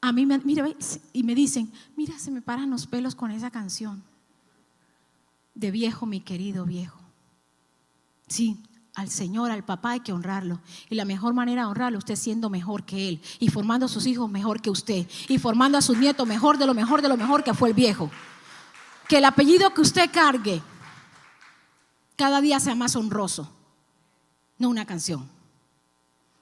[0.00, 0.68] a mí me, mira,
[1.12, 4.02] y me dicen, mira, se me paran los pelos con esa canción.
[5.54, 6.98] De viejo, mi querido viejo.
[8.26, 8.58] Sí,
[8.94, 10.60] al Señor, al papá hay que honrarlo.
[10.90, 13.22] Y la mejor manera de honrarlo, usted siendo mejor que Él.
[13.38, 15.06] Y formando a sus hijos mejor que usted.
[15.28, 17.74] Y formando a sus nietos mejor de lo mejor de lo mejor que fue el
[17.74, 18.10] viejo.
[19.08, 20.62] Que el apellido que usted cargue
[22.16, 23.50] cada día sea más honroso.
[24.58, 25.28] No una canción.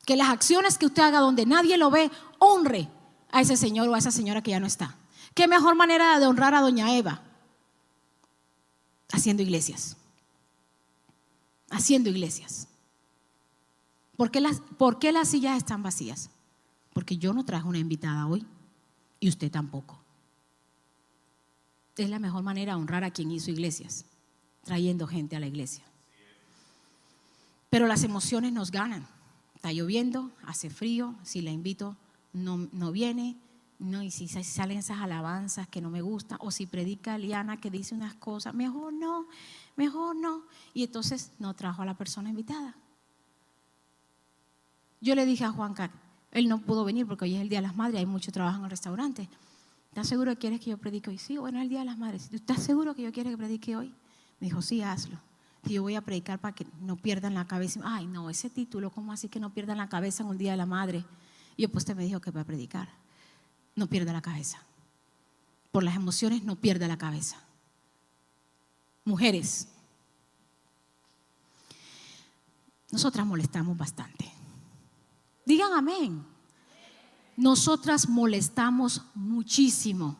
[0.04, 2.10] Que las acciones que usted haga donde nadie lo ve,
[2.40, 2.88] honre
[3.30, 4.96] a ese señor o a esa señora que ya no está.
[5.34, 7.22] ¿Qué mejor manera de honrar a doña Eva?
[9.12, 9.96] Haciendo iglesias
[11.70, 12.68] haciendo iglesias.
[14.16, 16.30] ¿Por qué, las, ¿Por qué las sillas están vacías?
[16.92, 18.46] Porque yo no traje una invitada hoy
[19.18, 19.98] y usted tampoco.
[21.96, 24.04] Es la mejor manera de honrar a quien hizo iglesias,
[24.64, 25.84] trayendo gente a la iglesia.
[27.68, 29.06] Pero las emociones nos ganan.
[29.54, 31.96] Está lloviendo, hace frío, si la invito
[32.32, 33.36] no, no viene,
[33.80, 37.70] no, y si salen esas alabanzas que no me gustan, o si predica Eliana que
[37.70, 39.26] dice unas cosas, mejor no,
[39.74, 40.42] mejor no.
[40.74, 42.76] Y entonces no trajo a la persona invitada.
[45.00, 45.98] Yo le dije a Juan Carlos,
[46.30, 48.58] él no pudo venir porque hoy es el Día de las Madres, hay mucho trabajo
[48.58, 49.28] en el restaurante.
[49.88, 51.16] ¿Estás seguro que quieres que yo predique hoy?
[51.16, 52.28] Sí, bueno, es el Día de las Madres.
[52.32, 53.94] ¿Estás seguro que yo quiero que predique hoy?
[54.40, 55.18] Me dijo, sí, hazlo.
[55.64, 57.80] Yo voy a predicar para que no pierdan la cabeza.
[57.82, 60.58] Ay, no, ese título, ¿cómo así que no pierdan la cabeza en un Día de
[60.58, 61.04] la Madre?
[61.56, 62.90] Y yo, pues usted me dijo que va a predicar.
[63.74, 64.62] No pierda la cabeza.
[65.72, 67.42] Por las emociones no pierda la cabeza
[69.04, 69.68] mujeres,
[72.90, 74.32] nosotras molestamos bastante.
[75.44, 76.24] Digan amén.
[77.36, 80.16] Nosotras molestamos muchísimo.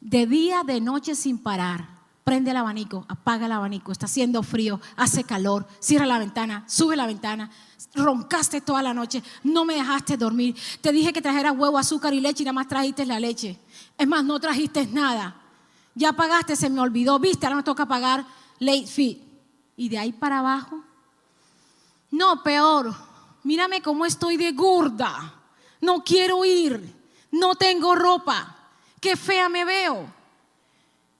[0.00, 1.97] De día, de noche sin parar.
[2.28, 6.94] Prende el abanico, apaga el abanico, está haciendo frío, hace calor, cierra la ventana, sube
[6.94, 7.50] la ventana,
[7.94, 12.20] roncaste toda la noche, no me dejaste dormir, te dije que trajera huevo, azúcar y
[12.20, 13.58] leche y nada más trajiste la leche.
[13.96, 15.36] Es más, no trajiste nada
[15.98, 18.24] ya pagaste, se me olvidó, viste, ahora me toca pagar
[18.60, 19.20] late fee.
[19.76, 20.84] Y de ahí para abajo,
[22.12, 22.94] no, peor,
[23.42, 25.34] mírame cómo estoy de gorda,
[25.80, 26.94] no quiero ir,
[27.32, 28.56] no tengo ropa,
[29.00, 30.17] qué fea me veo.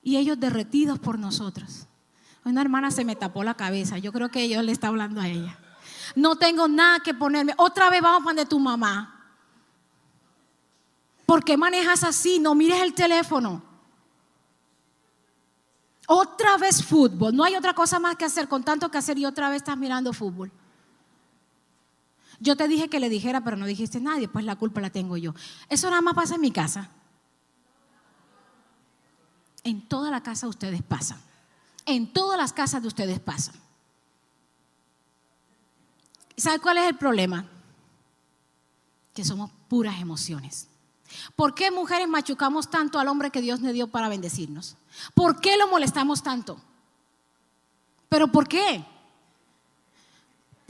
[0.09, 1.85] Y ellos derretidos por nosotros.
[2.43, 5.27] Una hermana se me tapó la cabeza, yo creo que Dios le está hablando a
[5.27, 5.59] ella.
[6.15, 9.35] No tengo nada que ponerme, otra vez vamos a poner tu mamá.
[11.27, 12.39] ¿Por qué manejas así?
[12.39, 13.61] No mires el teléfono.
[16.07, 17.35] Otra vez fútbol.
[17.35, 19.77] No hay otra cosa más que hacer con tanto que hacer y otra vez estás
[19.77, 20.51] mirando fútbol.
[22.39, 25.17] Yo te dije que le dijera, pero no dijiste nadie, pues la culpa la tengo
[25.17, 25.35] yo.
[25.69, 26.89] Eso nada más pasa en mi casa.
[29.69, 31.21] En toda la casa ustedes pasan.
[31.85, 33.53] En todas las casas de ustedes pasan.
[36.35, 37.45] ¿Sabe cuál es el problema?
[39.13, 40.67] Que somos puras emociones.
[41.35, 44.75] ¿Por qué mujeres machucamos tanto al hombre que Dios nos dio para bendecirnos?
[45.13, 46.59] ¿Por qué lo molestamos tanto?
[48.09, 48.83] ¿Pero por qué?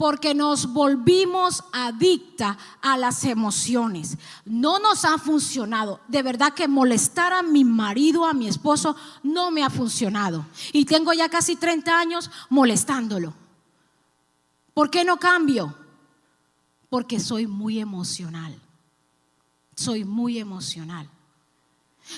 [0.00, 4.16] Porque nos volvimos adicta a las emociones.
[4.46, 6.00] No nos ha funcionado.
[6.08, 10.46] De verdad que molestar a mi marido, a mi esposo, no me ha funcionado.
[10.72, 13.34] Y tengo ya casi 30 años molestándolo.
[14.72, 15.74] ¿Por qué no cambio?
[16.88, 18.58] Porque soy muy emocional
[19.80, 21.08] soy muy emocional.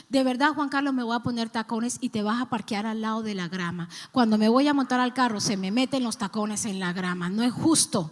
[0.08, 3.00] De verdad, Juan Carlos, me voy a poner tacones y te vas a parquear al
[3.00, 3.88] lado de la grama.
[4.10, 7.28] Cuando me voy a montar al carro, se me meten los tacones en la grama.
[7.28, 8.10] No es justo.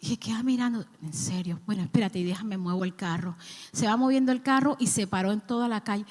[0.00, 3.36] Y queda mirando, en serio, bueno, espérate, y déjame muevo el carro.
[3.72, 6.04] Se va moviendo el carro y se paró en toda la calle.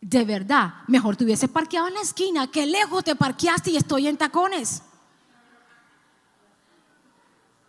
[0.00, 4.06] de verdad, mejor te hubiese parqueado en la esquina, que lejos te parqueaste y estoy
[4.06, 4.82] en tacones.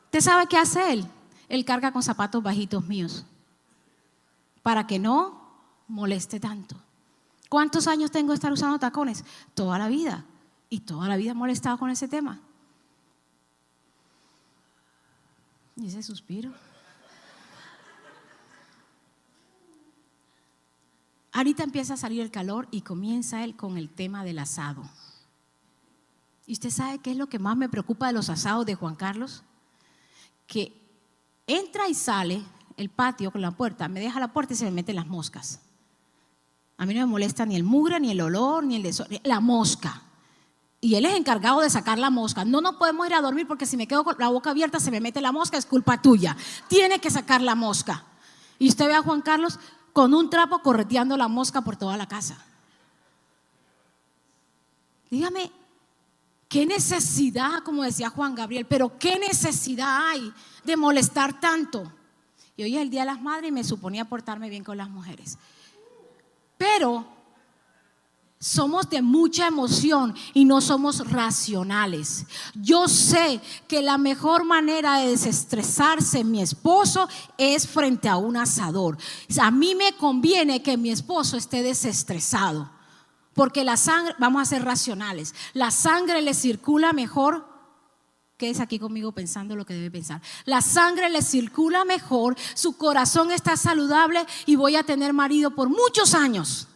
[0.06, 1.06] ¿Usted sabe qué hace él?
[1.50, 3.26] Él carga con zapatos bajitos míos
[4.66, 5.45] para que no
[5.88, 6.76] moleste tanto.
[7.50, 9.24] ¿Cuántos años tengo de estar usando tacones?
[9.54, 10.26] Toda la vida.
[10.70, 12.40] Y toda la vida he molestado con ese tema.
[15.76, 16.52] Y ese suspiro.
[21.32, 24.90] Ahorita empieza a salir el calor y comienza él con el tema del asado.
[26.48, 28.96] ¿Y usted sabe qué es lo que más me preocupa de los asados de Juan
[28.96, 29.44] Carlos?
[30.48, 30.80] Que
[31.46, 32.42] entra y sale
[32.78, 35.60] el patio con la puerta, me deja la puerta y se me meten las moscas.
[36.78, 39.40] A mí no me molesta ni el mugre, ni el olor, ni el desorden, la
[39.40, 40.02] mosca.
[40.82, 42.46] Y él es encargado de sacar la mosca.
[42.46, 44.92] No nos podemos ir a dormir porque si me quedo con la boca abierta se
[44.92, 46.36] me mete la mosca, es culpa tuya.
[46.68, 48.04] Tiene que sacar la mosca.
[48.60, 49.60] Y usted ve a Juan Carlos
[49.94, 52.38] con un trapo correteando la mosca por toda la casa.
[55.10, 55.52] Dígame,
[56.50, 60.34] ¿qué necesidad, como decía Juan Gabriel, pero qué necesidad hay
[60.66, 61.92] de molestar tanto?
[62.58, 64.90] Y hoy es el Día de las Madres y me suponía portarme bien con las
[64.90, 65.38] mujeres.
[66.58, 67.16] Pero
[68.46, 72.28] somos de mucha emoción y no somos racionales.
[72.54, 78.98] Yo sé que la mejor manera de desestresarse mi esposo es frente a un asador.
[79.42, 82.70] A mí me conviene que mi esposo esté desestresado,
[83.34, 87.55] porque la sangre, vamos a ser racionales, la sangre le circula mejor.
[88.38, 90.22] Quédese aquí conmigo pensando lo que debe pensar.
[90.44, 95.70] La sangre le circula mejor, su corazón está saludable y voy a tener marido por
[95.70, 96.68] muchos años.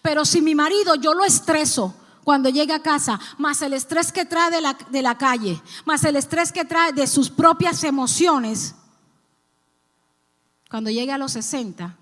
[0.00, 4.24] Pero si mi marido yo lo estreso cuando llega a casa, más el estrés que
[4.24, 8.74] trae de la, de la calle, más el estrés que trae de sus propias emociones,
[10.70, 11.98] cuando llegue a los 60,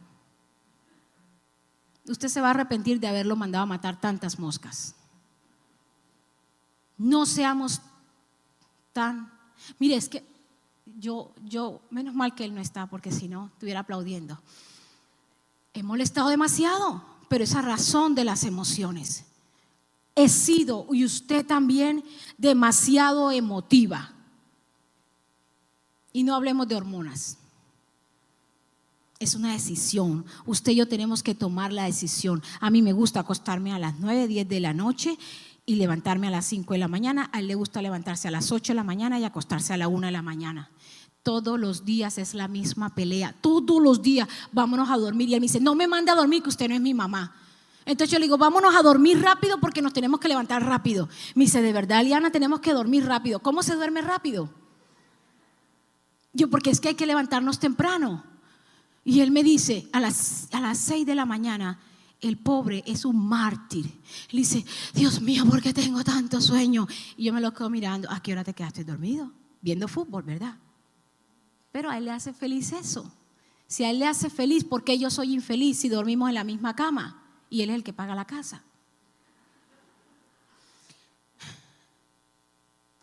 [2.06, 4.94] usted se va a arrepentir de haberlo mandado a matar tantas moscas.
[6.96, 7.80] No seamos
[9.78, 10.24] Mire, es que
[10.98, 14.40] yo, yo, menos mal que él no está, porque si no, estuviera aplaudiendo.
[15.74, 19.24] He molestado demasiado pero esa razón de las emociones.
[20.16, 22.02] He sido, y usted también,
[22.36, 24.12] demasiado emotiva.
[26.12, 27.38] Y no hablemos de hormonas.
[29.20, 30.26] Es una decisión.
[30.44, 32.42] Usted y yo tenemos que tomar la decisión.
[32.58, 35.16] A mí me gusta acostarme a las 9, 10 de la noche
[35.66, 37.31] y levantarme a las 5 de la mañana.
[37.33, 39.88] A él le gusta levantarse a las 8 de la mañana y acostarse a la
[39.88, 40.70] 1 de la mañana.
[41.23, 43.35] Todos los días es la misma pelea.
[43.40, 45.29] Todos los días vámonos a dormir.
[45.29, 47.35] Y él me dice, no me mande a dormir que usted no es mi mamá.
[47.85, 51.09] Entonces yo le digo, vámonos a dormir rápido porque nos tenemos que levantar rápido.
[51.35, 53.40] Me dice, de verdad, Liana, tenemos que dormir rápido.
[53.40, 54.51] ¿Cómo se duerme rápido?
[56.33, 58.25] Yo, porque es que hay que levantarnos temprano.
[59.05, 61.81] Y él me dice, a las, a las seis de la mañana,
[62.20, 63.87] el pobre es un mártir.
[64.30, 66.87] Le dice, Dios mío, ¿por qué tengo tanto sueño?
[67.16, 69.33] Y yo me lo quedo mirando, ¿a qué hora te quedaste dormido?
[69.61, 70.56] Viendo fútbol, ¿verdad?
[71.72, 73.11] Pero a él le hace feliz eso.
[73.66, 76.44] Si a él le hace feliz, ¿por qué yo soy infeliz si dormimos en la
[76.44, 77.22] misma cama?
[77.48, 78.62] Y él es el que paga la casa.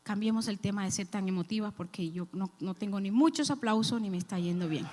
[0.04, 4.02] Cambiemos el tema de ser tan emotiva porque yo no, no tengo ni muchos aplausos
[4.02, 4.88] ni me está yendo bien.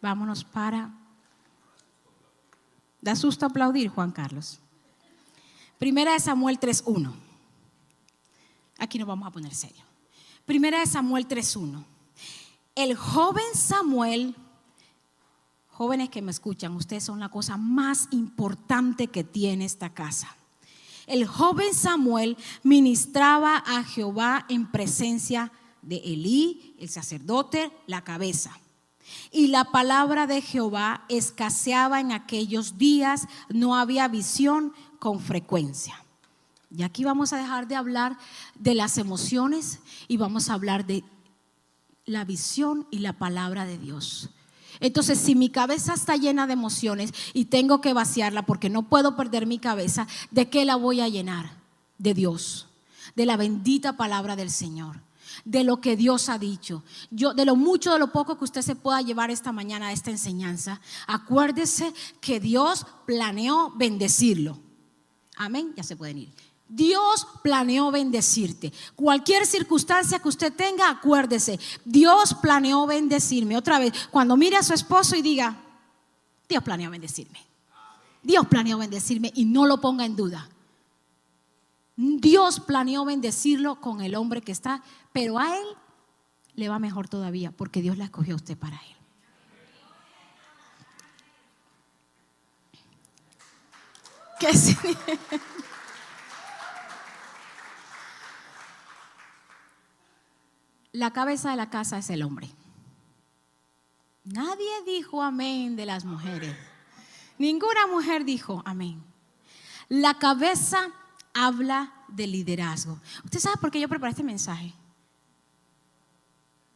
[0.00, 0.94] Vámonos para...
[3.00, 4.60] Da susto aplaudir, Juan Carlos.
[5.78, 7.12] Primera de Samuel 3.1.
[8.78, 9.84] Aquí nos vamos a poner serio.
[10.44, 11.84] Primera de Samuel 3.1.
[12.74, 14.34] El joven Samuel,
[15.68, 20.36] jóvenes que me escuchan, ustedes son la cosa más importante que tiene esta casa.
[21.06, 25.50] El joven Samuel ministraba a Jehová en presencia
[25.82, 28.58] de Elí, el sacerdote, la cabeza.
[29.30, 36.02] Y la palabra de Jehová escaseaba en aquellos días, no había visión con frecuencia.
[36.70, 38.18] Y aquí vamos a dejar de hablar
[38.54, 41.02] de las emociones y vamos a hablar de
[42.04, 44.30] la visión y la palabra de Dios.
[44.80, 49.16] Entonces, si mi cabeza está llena de emociones y tengo que vaciarla porque no puedo
[49.16, 51.58] perder mi cabeza, ¿de qué la voy a llenar?
[51.98, 52.68] De Dios,
[53.16, 55.00] de la bendita palabra del Señor,
[55.44, 56.84] de lo que Dios ha dicho.
[57.10, 59.92] Yo, de lo mucho, de lo poco que usted se pueda llevar esta mañana a
[59.92, 64.58] esta enseñanza, acuérdese que Dios planeó bendecirlo.
[65.36, 66.32] Amén, ya se pueden ir.
[66.68, 68.72] Dios planeó bendecirte.
[68.94, 73.56] Cualquier circunstancia que usted tenga, acuérdese, Dios planeó bendecirme.
[73.56, 75.56] Otra vez, cuando mire a su esposo y diga,
[76.48, 77.38] Dios planeó bendecirme.
[78.22, 80.48] Dios planeó bendecirme y no lo ponga en duda.
[82.00, 85.66] Dios planeó bendecirlo con el hombre que está, pero a él
[86.54, 88.96] le va mejor todavía porque Dios la escogió a usted para Él.
[94.38, 94.52] ¿Qué
[100.92, 102.48] La cabeza de la casa es el hombre.
[104.22, 106.54] Nadie dijo amén de las mujeres.
[107.38, 109.02] Ninguna mujer dijo amén.
[109.88, 110.92] La cabeza
[111.38, 112.98] habla de liderazgo.
[113.24, 114.74] ¿Usted sabe por qué yo preparé este mensaje?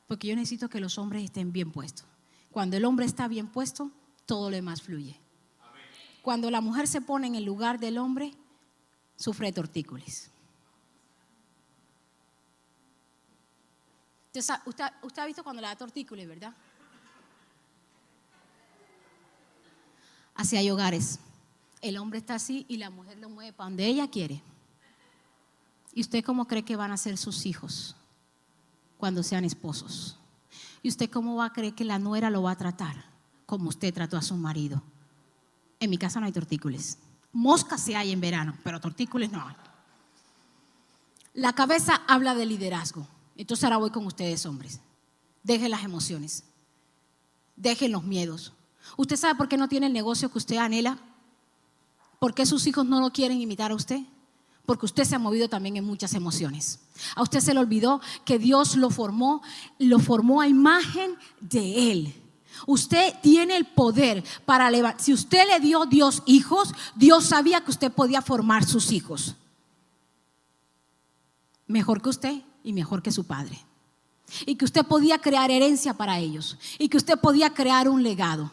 [0.07, 2.07] Porque yo necesito que los hombres estén bien puestos.
[2.53, 3.91] Cuando el hombre está bien puesto,
[4.25, 5.19] todo lo demás fluye.
[6.23, 8.35] Cuando la mujer se pone en el lugar del hombre,
[9.17, 10.31] sufre de tortícolis.
[14.35, 14.85] Usted,
[15.19, 16.55] ha visto cuando le da tortícolis, ¿verdad?
[20.35, 21.19] Así hay hogares.
[21.81, 24.41] El hombre está así y la mujer lo mueve para donde ella quiere.
[25.93, 27.97] ¿Y usted cómo cree que van a ser sus hijos
[28.99, 30.18] cuando sean esposos?
[30.82, 33.05] ¿Y usted cómo va a creer que la nuera lo va a tratar
[33.47, 34.82] como usted trató a su marido?
[35.78, 36.99] En mi casa no hay tortícolis.
[37.32, 39.57] Moscas se hay en verano, pero tortícolis no hay.
[41.34, 43.07] La cabeza habla de liderazgo.
[43.36, 44.80] Entonces ahora voy con ustedes, hombres.
[45.43, 46.45] Dejen las emociones.
[47.57, 48.53] Dejen los miedos.
[48.97, 50.99] ¿Usted sabe por qué no tiene el negocio que usted anhela?
[52.18, 54.01] ¿Por qué sus hijos no lo quieren imitar a usted?
[54.67, 56.79] Porque usted se ha movido también en muchas emociones.
[57.17, 59.43] A usted se le olvidó que Dios lo formó,
[59.79, 62.15] lo formó a imagen de Él.
[62.67, 65.03] Usted tiene el poder para levantar.
[65.03, 69.35] Si usted le dio Dios hijos, Dios sabía que usted podía formar sus hijos.
[71.67, 73.59] Mejor que usted y mejor que su padre.
[74.47, 76.57] Y que usted podía crear herencia para ellos.
[76.79, 78.53] Y que usted podía crear un legado.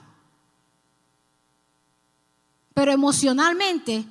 [2.74, 4.06] Pero emocionalmente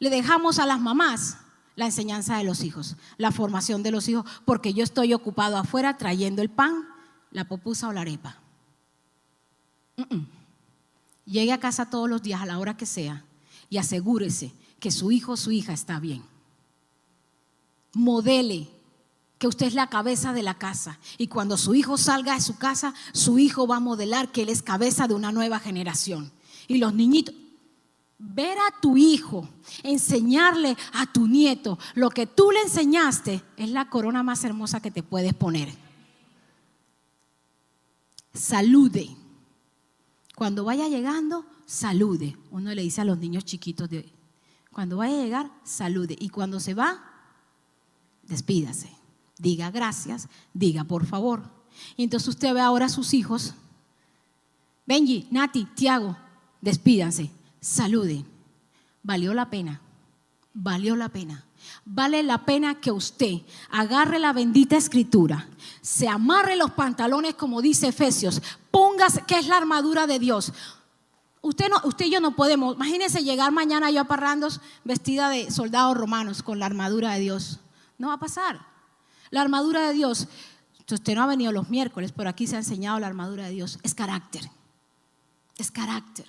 [0.00, 1.36] le dejamos a las mamás
[1.76, 5.96] la enseñanza de los hijos, la formación de los hijos, porque yo estoy ocupado afuera
[5.96, 6.88] trayendo el pan,
[7.30, 8.38] la popusa o la arepa.
[11.26, 13.24] Llegue a casa todos los días a la hora que sea
[13.68, 16.24] y asegúrese que su hijo o su hija está bien.
[17.92, 18.68] Modele
[19.38, 22.56] que usted es la cabeza de la casa y cuando su hijo salga de su
[22.56, 26.32] casa, su hijo va a modelar que él es cabeza de una nueva generación.
[26.68, 27.34] Y los niñitos,
[28.20, 29.48] ver a tu hijo,
[29.82, 34.90] enseñarle a tu nieto lo que tú le enseñaste es la corona más hermosa que
[34.90, 35.70] te puedes poner.
[38.34, 39.16] Salude.
[40.36, 42.36] Cuando vaya llegando, salude.
[42.50, 44.12] Uno le dice a los niños chiquitos de
[44.70, 47.02] cuando vaya a llegar, salude y cuando se va,
[48.22, 48.90] despídase.
[49.38, 51.50] Diga gracias, diga por favor.
[51.96, 53.54] Y entonces usted ve ahora a sus hijos.
[54.86, 56.16] Benji, Nati, Tiago,
[56.60, 58.24] despídanse salude.
[59.02, 59.80] Valió la pena,
[60.52, 61.44] valió la pena.
[61.84, 63.40] Vale la pena que usted
[63.70, 65.46] agarre la bendita escritura,
[65.82, 68.40] se amarre los pantalones como dice Efesios,
[68.70, 70.52] póngase, que es la armadura de Dios.
[71.42, 75.50] Usted, no, usted y yo no podemos, imagínese llegar mañana yo a Parrandos vestida de
[75.50, 77.60] soldados romanos con la armadura de Dios.
[77.98, 78.66] No va a pasar.
[79.30, 80.28] La armadura de Dios,
[80.90, 83.78] usted no ha venido los miércoles, pero aquí se ha enseñado la armadura de Dios,
[83.82, 84.50] es carácter.
[85.56, 86.26] Es carácter.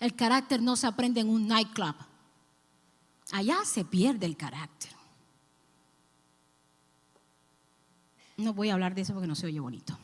[0.00, 1.94] El carácter no se aprende en un nightclub.
[3.32, 4.90] Allá se pierde el carácter.
[8.38, 9.96] No voy a hablar de eso porque no se oye bonito.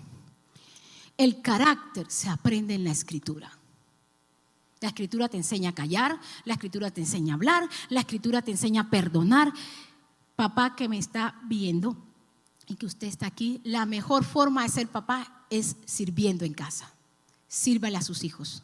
[1.17, 3.51] El carácter se aprende en la escritura.
[4.81, 8.51] La escritura te enseña a callar, la escritura te enseña a hablar, la escritura te
[8.51, 9.51] enseña a perdonar.
[10.37, 11.97] Papá que me está viendo
[12.67, 16.93] y que usted está aquí, la mejor forma de ser papá es sirviendo en casa.
[17.49, 18.63] Sírvale a sus hijos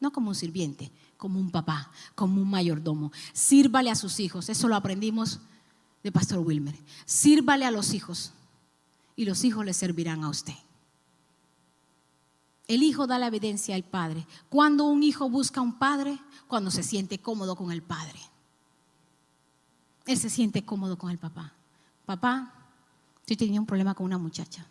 [0.00, 3.12] no como un sirviente, como un papá, como un mayordomo.
[3.32, 5.40] Sírvale a sus hijos, eso lo aprendimos
[6.02, 6.78] de Pastor Wilmer.
[7.04, 8.32] Sírvale a los hijos
[9.16, 10.54] y los hijos le servirán a usted.
[12.68, 14.26] El hijo da la evidencia al padre.
[14.48, 18.20] Cuando un hijo busca a un padre, cuando se siente cómodo con el padre.
[20.06, 21.52] Él se siente cómodo con el papá.
[22.06, 22.54] Papá,
[23.26, 24.66] yo tenía un problema con una muchacha.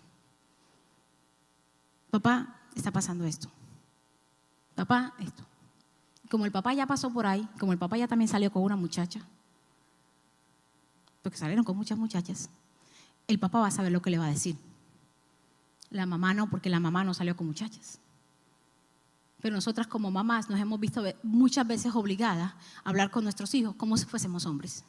[2.10, 3.50] Papá, está pasando esto
[4.78, 5.44] papá, esto.
[6.30, 8.76] Como el papá ya pasó por ahí, como el papá ya también salió con una
[8.76, 9.22] muchacha,
[11.24, 12.50] porque salieron con muchas muchachas,
[13.28, 14.56] el papá va a saber lo que le va a decir.
[15.90, 18.00] La mamá no, porque la mamá no salió con muchachas.
[19.42, 22.54] Pero nosotras como mamás nos hemos visto muchas veces obligadas
[22.84, 24.84] a hablar con nuestros hijos como si fuésemos hombres.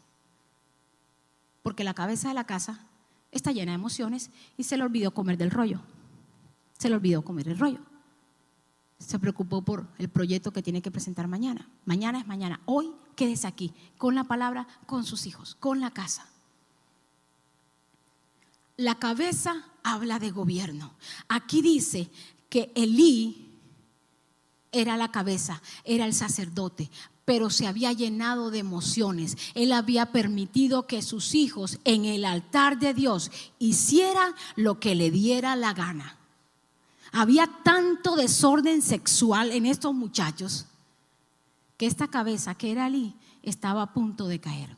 [1.63, 2.81] Porque la cabeza de la casa
[3.33, 5.81] está llena de emociones y se le olvidó comer del rollo.
[6.79, 7.81] Se le olvidó comer el rollo
[8.99, 11.69] se preocupó por el proyecto que tiene que presentar mañana.
[11.85, 12.61] Mañana es mañana.
[12.67, 16.27] Hoy quédese aquí con la palabra, con sus hijos, con la casa.
[18.77, 20.93] La cabeza habla de gobierno.
[21.29, 22.11] Aquí dice
[22.49, 23.49] que Elí
[24.73, 26.91] era la cabeza, era el sacerdote,
[27.25, 29.37] pero se había llenado de emociones.
[29.55, 35.11] Él había permitido que sus hijos en el altar de Dios hicieran lo que le
[35.11, 36.19] diera la gana.
[37.13, 40.67] Había tanto desorden sexual en estos muchachos
[41.77, 44.77] que esta cabeza, que era Ali, estaba a punto de caer.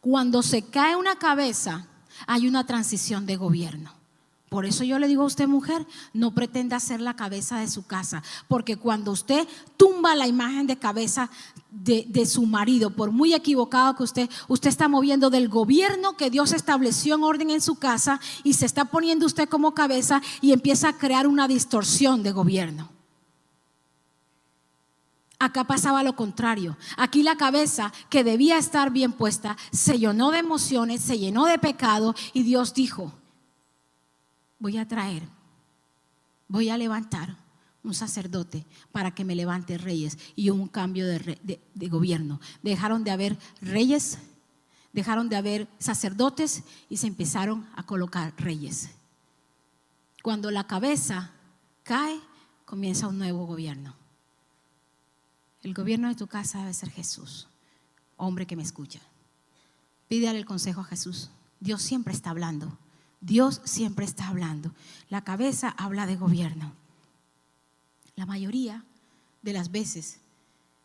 [0.00, 1.88] Cuando se cae una cabeza,
[2.26, 3.92] hay una transición de gobierno.
[4.54, 7.86] Por eso yo le digo a usted, mujer, no pretenda ser la cabeza de su
[7.86, 11.28] casa, porque cuando usted tumba la imagen de cabeza
[11.74, 16.52] de, su marido, por muy equivocado que usted, usted está moviendo del gobierno que Dios
[16.52, 20.88] estableció en orden en su casa y se está poniendo usted como cabeza y empieza
[20.88, 22.90] a crear una distorsión de gobierno.
[25.38, 26.78] Acá pasaba lo contrario.
[26.96, 31.58] Aquí la cabeza, que debía estar bien puesta, se llenó de emociones, se llenó de
[31.58, 33.12] pecado y Dios dijo,
[34.58, 35.28] voy a traer,
[36.48, 37.43] voy a levantar
[37.84, 42.40] un sacerdote para que me levante reyes y un cambio de, de, gobierno.
[42.62, 44.18] Dejaron de haber reyes,
[44.92, 48.90] dejaron de haber sacerdotes y se empezaron a colocar reyes.
[50.22, 51.32] Cuando la cabeza
[51.82, 52.18] cae,
[52.64, 53.94] comienza un nuevo gobierno.
[55.62, 57.48] El gobierno de tu casa debe ser Jesús,
[58.16, 59.00] hombre que me escucha.
[60.08, 61.30] Pídale el consejo a Jesús.
[61.60, 62.78] Dios siempre está hablando.
[63.20, 64.74] Dios siempre está hablando.
[65.08, 66.72] La cabeza habla de gobierno.
[68.16, 68.84] La mayoría
[69.42, 70.20] de las veces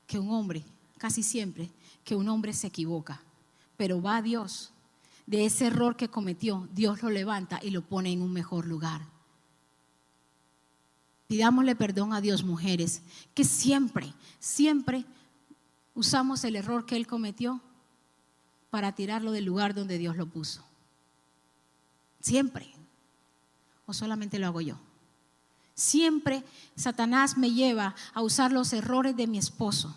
[0.07, 0.63] que un hombre,
[0.97, 1.69] casi siempre,
[2.03, 3.21] que un hombre se equivoca,
[3.77, 4.71] pero va a Dios,
[5.27, 9.01] de ese error que cometió, Dios lo levanta y lo pone en un mejor lugar.
[11.27, 13.03] Pidámosle perdón a Dios, mujeres,
[13.35, 15.05] que siempre, siempre
[15.93, 17.61] usamos el error que Él cometió
[18.71, 20.63] para tirarlo del lugar donde Dios lo puso.
[22.19, 22.73] Siempre.
[23.85, 24.77] ¿O solamente lo hago yo?
[25.79, 26.43] Siempre
[26.75, 29.95] Satanás me lleva a usar los errores de mi esposo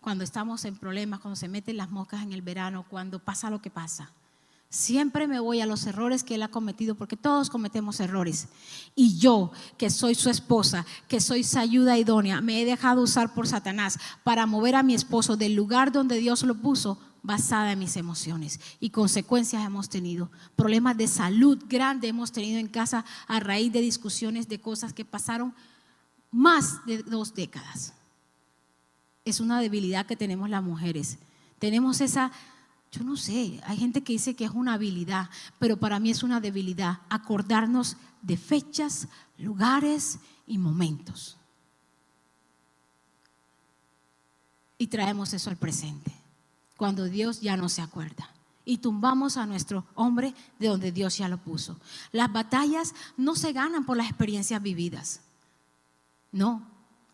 [0.00, 3.60] cuando estamos en problemas, cuando se meten las moscas en el verano, cuando pasa lo
[3.60, 4.12] que pasa.
[4.68, 8.46] Siempre me voy a los errores que él ha cometido, porque todos cometemos errores.
[8.94, 13.34] Y yo, que soy su esposa, que soy su ayuda idónea, me he dejado usar
[13.34, 17.78] por Satanás para mover a mi esposo del lugar donde Dios lo puso basada en
[17.78, 20.30] mis emociones y consecuencias hemos tenido.
[20.56, 25.04] Problemas de salud grande hemos tenido en casa a raíz de discusiones de cosas que
[25.04, 25.54] pasaron
[26.30, 27.94] más de dos décadas.
[29.24, 31.18] Es una debilidad que tenemos las mujeres.
[31.60, 32.32] Tenemos esa,
[32.90, 36.24] yo no sé, hay gente que dice que es una habilidad, pero para mí es
[36.24, 39.06] una debilidad acordarnos de fechas,
[39.38, 41.36] lugares y momentos.
[44.76, 46.21] Y traemos eso al presente
[46.82, 48.28] cuando Dios ya no se acuerda.
[48.64, 51.78] Y tumbamos a nuestro hombre de donde Dios ya lo puso.
[52.10, 55.20] Las batallas no se ganan por las experiencias vividas.
[56.32, 56.66] No.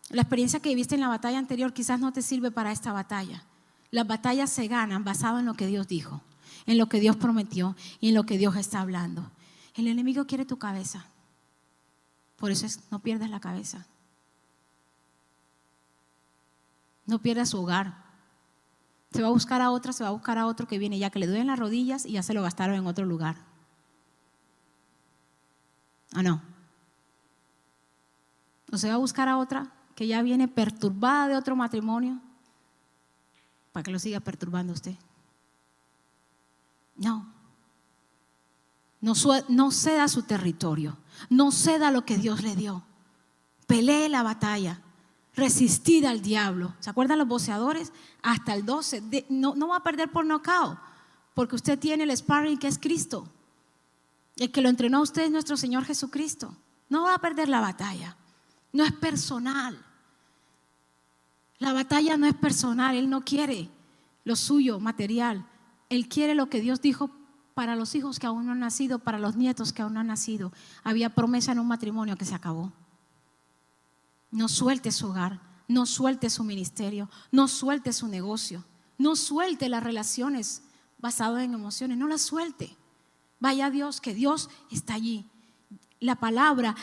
[0.09, 3.43] La experiencia que viviste en la batalla anterior quizás no te sirve para esta batalla.
[3.91, 6.23] Las batallas se ganan basado en lo que Dios dijo,
[6.65, 9.29] en lo que Dios prometió y en lo que Dios está hablando.
[9.75, 11.05] El enemigo quiere tu cabeza.
[12.37, 13.85] Por eso es, no pierdas la cabeza.
[17.05, 18.08] No pierdas su hogar.
[19.11, 21.09] Se va a buscar a otra, se va a buscar a otro que viene ya
[21.09, 23.37] que le duelen las rodillas y ya se lo gastaron en otro lugar.
[26.15, 26.41] ¿O no?
[28.71, 32.19] O se va a buscar a otra que ya viene perturbada de otro matrimonio
[33.71, 34.95] para que lo siga perturbando usted.
[36.95, 37.27] No.
[39.01, 39.13] No,
[39.47, 40.97] no ceda su territorio.
[41.29, 42.83] No ceda lo que Dios le dio.
[43.65, 44.81] Pelee la batalla
[45.39, 46.75] resistid al diablo.
[46.79, 47.91] ¿Se acuerdan los boceadores?
[48.21, 49.25] Hasta el 12.
[49.29, 50.77] no, no va a perder por knockout,
[51.33, 53.27] porque usted tiene el sparring que es Cristo.
[54.35, 56.55] El que lo entrenó a usted es nuestro Señor Jesucristo.
[56.89, 58.15] No va a perder la batalla.
[58.71, 59.83] No es personal.
[61.57, 62.95] La batalla no es personal.
[62.95, 63.69] Él no quiere
[64.23, 65.45] lo suyo, material.
[65.89, 67.09] Él quiere lo que Dios dijo
[67.53, 70.07] para los hijos que aún no han nacido, para los nietos que aún no han
[70.07, 70.53] nacido.
[70.83, 72.71] Había promesa en un matrimonio que se acabó.
[74.31, 78.63] No suelte su hogar, no suelte su ministerio, no suelte su negocio,
[78.97, 80.63] no suelte las relaciones
[80.97, 82.75] basadas en emociones, no las suelte.
[83.39, 85.25] Vaya Dios, que Dios está allí.
[85.99, 86.75] La palabra,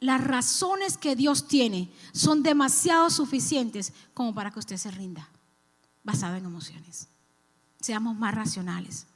[0.00, 5.28] las razones que Dios tiene son demasiado suficientes como para que usted se rinda,
[6.02, 7.08] basado en emociones.
[7.80, 9.06] Seamos más racionales.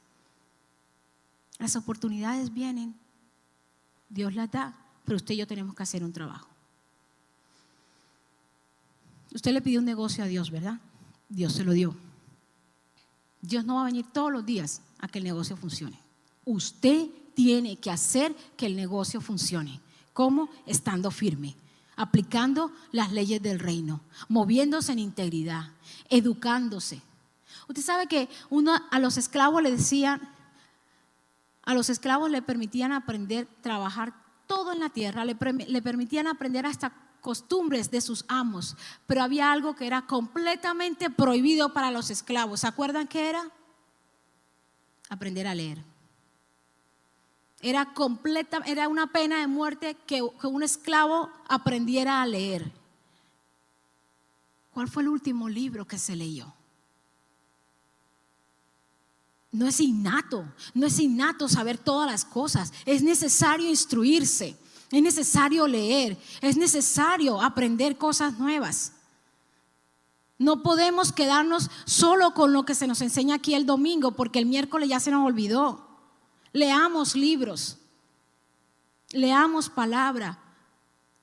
[1.57, 2.95] Las oportunidades vienen,
[4.09, 6.54] Dios las da, pero usted y yo tenemos que hacer un trabajo.
[9.35, 10.79] Usted le pidió un negocio a Dios, ¿verdad?
[11.27, 11.93] Dios se lo dio.
[13.41, 15.99] Dios no va a venir todos los días a que el negocio funcione.
[16.45, 19.81] Usted tiene que hacer que el negocio funcione.
[20.13, 20.49] ¿Cómo?
[20.65, 21.53] Estando firme,
[21.97, 25.69] aplicando las leyes del reino, moviéndose en integridad,
[26.09, 27.01] educándose.
[27.67, 30.21] Usted sabe que uno, a los esclavos le decían,
[31.63, 34.13] a los esclavos le permitían aprender, trabajar
[34.47, 35.35] todo en la tierra, le,
[35.67, 41.73] le permitían aprender hasta costumbres de sus amos, pero había algo que era completamente prohibido
[41.73, 42.59] para los esclavos.
[42.59, 43.51] ¿Se acuerdan qué era?
[45.09, 45.83] Aprender a leer.
[47.61, 52.71] Era completa, era una pena de muerte que, que un esclavo aprendiera a leer.
[54.71, 56.53] ¿Cuál fue el último libro que se leyó?
[59.51, 60.45] No es innato,
[60.75, 62.71] no es innato saber todas las cosas.
[62.85, 64.59] Es necesario instruirse,
[64.91, 68.93] es necesario leer, es necesario aprender cosas nuevas.
[70.37, 74.45] No podemos quedarnos solo con lo que se nos enseña aquí el domingo, porque el
[74.45, 75.87] miércoles ya se nos olvidó.
[76.51, 77.77] Leamos libros,
[79.11, 80.39] leamos palabra,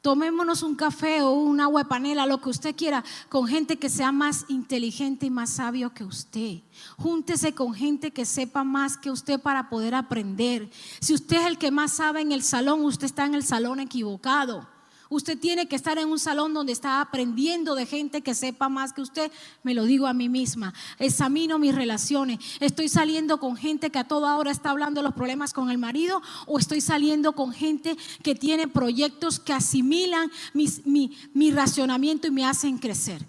[0.02, 3.88] Tomémonos un café o un agua de panela, lo que usted quiera, con gente que
[3.88, 6.58] sea más inteligente y más sabio que usted.
[6.98, 10.68] Júntese con gente que sepa más que usted para poder aprender.
[11.00, 13.78] Si usted es el que más sabe en el salón, usted está en el salón
[13.78, 14.71] equivocado.
[15.12, 18.94] Usted tiene que estar en un salón donde está aprendiendo de gente que sepa más
[18.94, 19.30] que usted.
[19.62, 20.72] Me lo digo a mí misma.
[20.98, 22.38] Examino mis relaciones.
[22.60, 25.76] ¿Estoy saliendo con gente que a toda hora está hablando de los problemas con el
[25.76, 26.22] marido?
[26.46, 32.46] ¿O estoy saliendo con gente que tiene proyectos que asimilan mi, mi racionamiento y me
[32.46, 33.22] hacen crecer?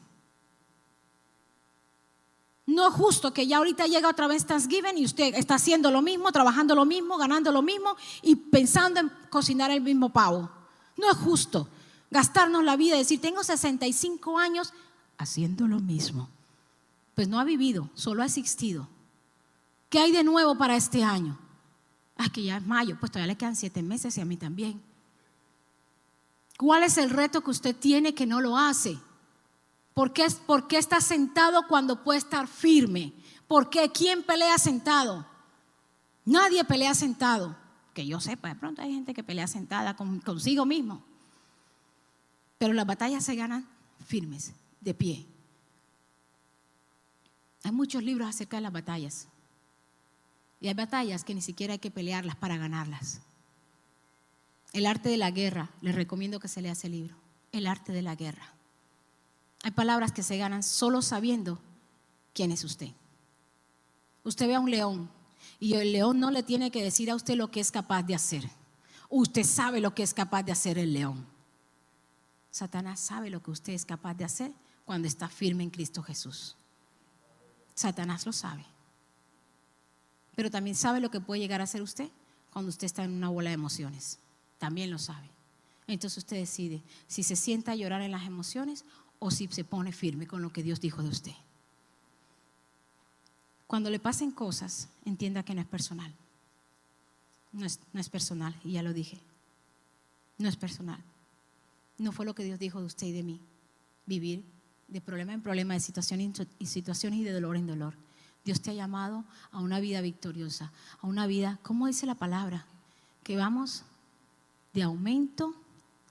[2.66, 6.02] No es justo que ya ahorita llega otra vez Thanksgiving y usted está haciendo lo
[6.02, 10.50] mismo, trabajando lo mismo, ganando lo mismo y pensando en cocinar el mismo pavo.
[10.96, 11.68] No es justo
[12.14, 14.72] gastarnos la vida decir, tengo 65 años
[15.18, 16.30] haciendo lo mismo.
[17.16, 18.88] Pues no ha vivido, solo ha existido.
[19.90, 21.38] ¿Qué hay de nuevo para este año?
[22.16, 24.82] Ah, que ya es mayo, pues todavía le quedan siete meses y a mí también.
[26.58, 28.98] ¿Cuál es el reto que usted tiene que no lo hace?
[29.94, 33.14] ¿Por qué, ¿Por qué está sentado cuando puede estar firme?
[33.48, 33.92] ¿Por qué?
[33.92, 35.26] ¿Quién pelea sentado?
[36.26, 37.56] Nadie pelea sentado
[37.94, 41.04] que yo sepa, de pronto hay gente que pelea sentada consigo mismo.
[42.64, 43.68] Pero las batallas se ganan
[44.08, 45.26] firmes, de pie.
[47.64, 49.28] Hay muchos libros acerca de las batallas.
[50.62, 53.20] Y hay batallas que ni siquiera hay que pelearlas para ganarlas.
[54.72, 57.18] El arte de la guerra, les recomiendo que se lea ese libro.
[57.52, 58.54] El arte de la guerra.
[59.64, 61.60] Hay palabras que se ganan solo sabiendo
[62.34, 62.92] quién es usted.
[64.24, 65.10] Usted ve a un león
[65.60, 68.16] y el león no le tiene que decir a usted lo que es capaz de
[68.16, 68.50] hacer.
[69.10, 71.33] Usted sabe lo que es capaz de hacer el león.
[72.54, 74.52] Satanás sabe lo que usted es capaz de hacer
[74.86, 76.56] cuando está firme en Cristo Jesús.
[77.74, 78.64] Satanás lo sabe.
[80.36, 82.12] Pero también sabe lo que puede llegar a ser usted
[82.52, 84.20] cuando usted está en una bola de emociones.
[84.60, 85.32] También lo sabe.
[85.88, 88.86] Entonces usted decide si se sienta a llorar en las emociones
[89.18, 91.34] o si se pone firme con lo que Dios dijo de usted.
[93.66, 96.14] Cuando le pasen cosas, entienda que no es personal.
[97.52, 99.20] No es, no es personal, y ya lo dije.
[100.38, 101.04] No es personal.
[102.04, 103.40] No fue lo que Dios dijo de usted y de mí.
[104.06, 104.44] Vivir
[104.90, 107.96] de problema en problema, de situación y situaciones y de dolor en dolor.
[108.44, 112.66] Dios te ha llamado a una vida victoriosa, a una vida, ¿cómo dice la palabra?
[113.24, 113.86] Que vamos
[114.74, 115.56] de aumento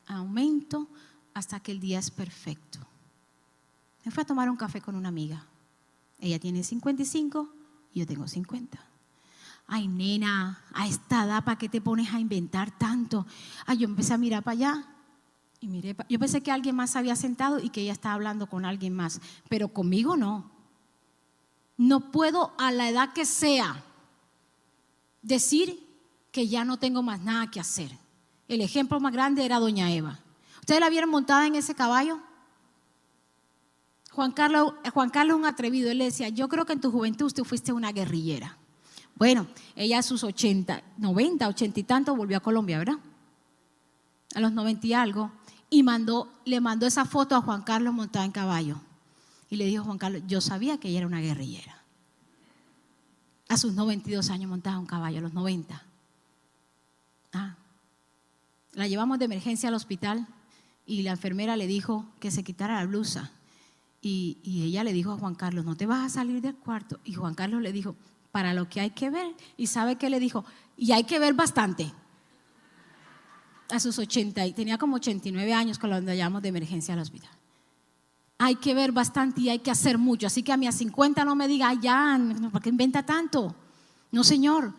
[0.07, 0.88] a aumento
[1.34, 2.78] hasta que el día es perfecto.
[4.03, 5.45] Me fui a tomar un café con una amiga.
[6.18, 7.55] Ella tiene 55
[7.93, 8.82] y yo tengo 50.
[9.66, 13.26] Ay, nena, a esta edad, ¿para qué te pones a inventar tanto?
[13.66, 14.91] Ay, yo empecé a mirar para allá
[15.63, 15.97] y miré.
[16.09, 19.21] yo pensé que alguien más había sentado y que ella estaba hablando con alguien más,
[19.49, 20.51] pero conmigo no.
[21.77, 23.83] No puedo a la edad que sea
[25.23, 25.89] decir
[26.33, 27.91] que ya no tengo más nada que hacer.
[28.49, 30.19] El ejemplo más grande era doña Eva.
[30.61, 32.19] ¿Ustedes la vieron montada en ese caballo?
[34.11, 37.45] Juan Carlos, Juan Carlos un atrevido, él decía, yo creo que en tu juventud usted
[37.45, 38.59] fuiste una guerrillera.
[39.15, 42.99] Bueno, ella a sus 80, 90, 80 y tanto volvió a Colombia, ¿verdad?
[44.35, 45.31] A los 90 y algo,
[45.73, 48.77] y mandó, le mandó esa foto a Juan Carlos montada en caballo.
[49.49, 51.83] Y le dijo Juan Carlos, yo sabía que ella era una guerrillera.
[53.49, 55.83] A sus 92 años montada un caballo, a los 90.
[57.33, 57.57] Ah.
[58.75, 60.27] La llevamos de emergencia al hospital
[60.85, 63.31] y la enfermera le dijo que se quitara la blusa
[64.03, 67.01] y, ella le dijo a Juan Carlos, no te vas a salir del cuarto.
[67.03, 67.97] Y Juan Carlos le dijo,
[68.31, 69.35] para lo que hay que ver.
[69.57, 70.45] Y sabe que le dijo,
[70.77, 71.95] y hay que ver bastante.
[73.73, 77.31] A sus 80, tenía como 89 años cuando llamamos de emergencia al hospital.
[78.37, 80.27] Hay que ver bastante y hay que hacer mucho.
[80.27, 82.20] Así que a mí a 50 no me diga, ya,
[82.53, 83.55] ¿por qué inventa tanto?
[84.11, 84.75] No, señor.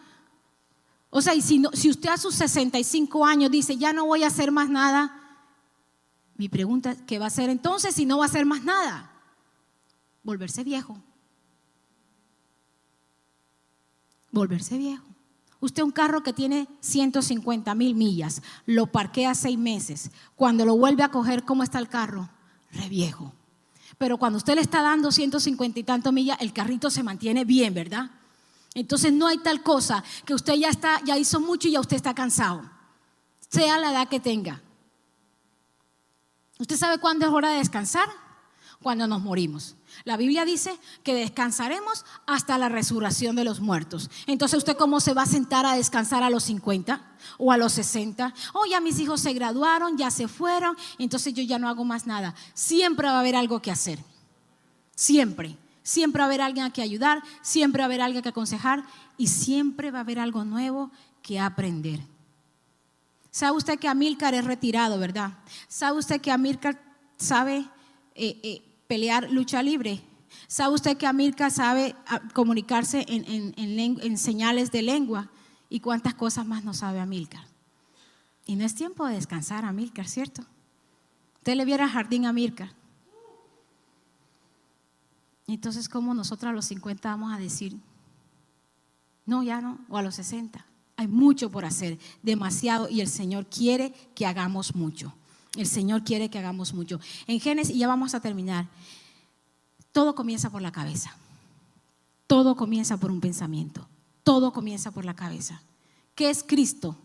[1.10, 4.24] O sea, y si, no, si usted a sus 65 años dice, ya no voy
[4.24, 5.40] a hacer más nada,
[6.36, 9.12] mi pregunta es, ¿qué va a hacer entonces si no va a hacer más nada?
[10.24, 11.02] Volverse viejo.
[14.32, 15.13] Volverse viejo.
[15.64, 20.12] Usted un carro que tiene 150 mil millas, lo parquea seis meses.
[20.36, 22.30] Cuando lo vuelve a coger, ¿cómo está el carro?
[22.74, 23.32] Re viejo.
[23.98, 27.74] Pero cuando usted le está dando 150 y tanto millas, el carrito se mantiene bien,
[27.74, 28.12] ¿verdad?
[28.74, 31.96] Entonces no hay tal cosa que usted ya está, ya hizo mucho y ya usted
[31.96, 32.70] está cansado.
[33.48, 34.62] Sea la edad que tenga.
[36.60, 38.10] ¿Usted sabe cuándo es hora de descansar?
[38.82, 39.78] Cuando nos morimos.
[40.04, 44.10] La Biblia dice que descansaremos hasta la resurrección de los muertos.
[44.28, 47.02] Entonces, ¿usted cómo se va a sentar a descansar a los 50
[47.38, 48.34] o a los 60?
[48.54, 52.06] Oh, ya mis hijos se graduaron, ya se fueron, entonces yo ya no hago más
[52.06, 52.36] nada.
[52.54, 54.00] Siempre va a haber algo que hacer.
[54.96, 55.58] Siempre.
[55.84, 58.86] Siempre va a haber alguien a que ayudar, siempre va a haber alguien que aconsejar
[59.18, 60.92] y siempre va a haber algo nuevo
[61.22, 62.00] que aprender.
[63.32, 65.32] ¿Sabe usted que Amílcar es retirado, verdad?
[65.68, 66.80] ¿Sabe usted que Amílcar
[67.18, 67.68] sabe
[68.16, 70.04] eh, eh, pelear lucha libre?
[70.48, 75.32] ¿Sabe usted que Amílcar sabe ah, comunicarse en, señales de lengua?
[75.68, 77.44] ¿Y cuántas cosas más no sabe Amílcar?
[78.46, 80.44] Y no es tiempo de descansar, Amílcar, ¿cierto?
[81.38, 82.72] Usted le viera jardín a Amílcar.
[85.48, 87.76] Entonces, ¿cómo nosotros a los 50 vamos a decir,
[89.26, 90.64] no, ya no, o a los 60?
[90.98, 95.16] Hay mucho por hacer, demasiado, y el Señor quiere que hagamos mucho.
[95.56, 97.00] El Señor quiere que hagamos mucho.
[97.28, 98.68] En Génesis, y ya vamos a terminar,
[99.92, 101.16] todo comienza por la cabeza.
[102.28, 103.88] Todo comienza por un pensamiento.
[104.24, 105.62] Todo comienza por la cabeza.
[106.16, 106.98] ¿Qué es Cristo?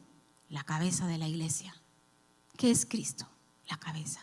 [0.49, 1.75] La cabeza de la iglesia.
[2.57, 3.27] ¿Qué es Cristo?
[3.69, 4.21] La cabeza.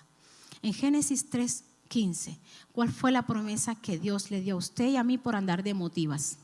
[0.64, 2.40] En Génesis 3, 15.
[2.72, 5.62] ¿Cuál fue la promesa que Dios le dio a usted y a mí por andar
[5.62, 6.38] de motivas?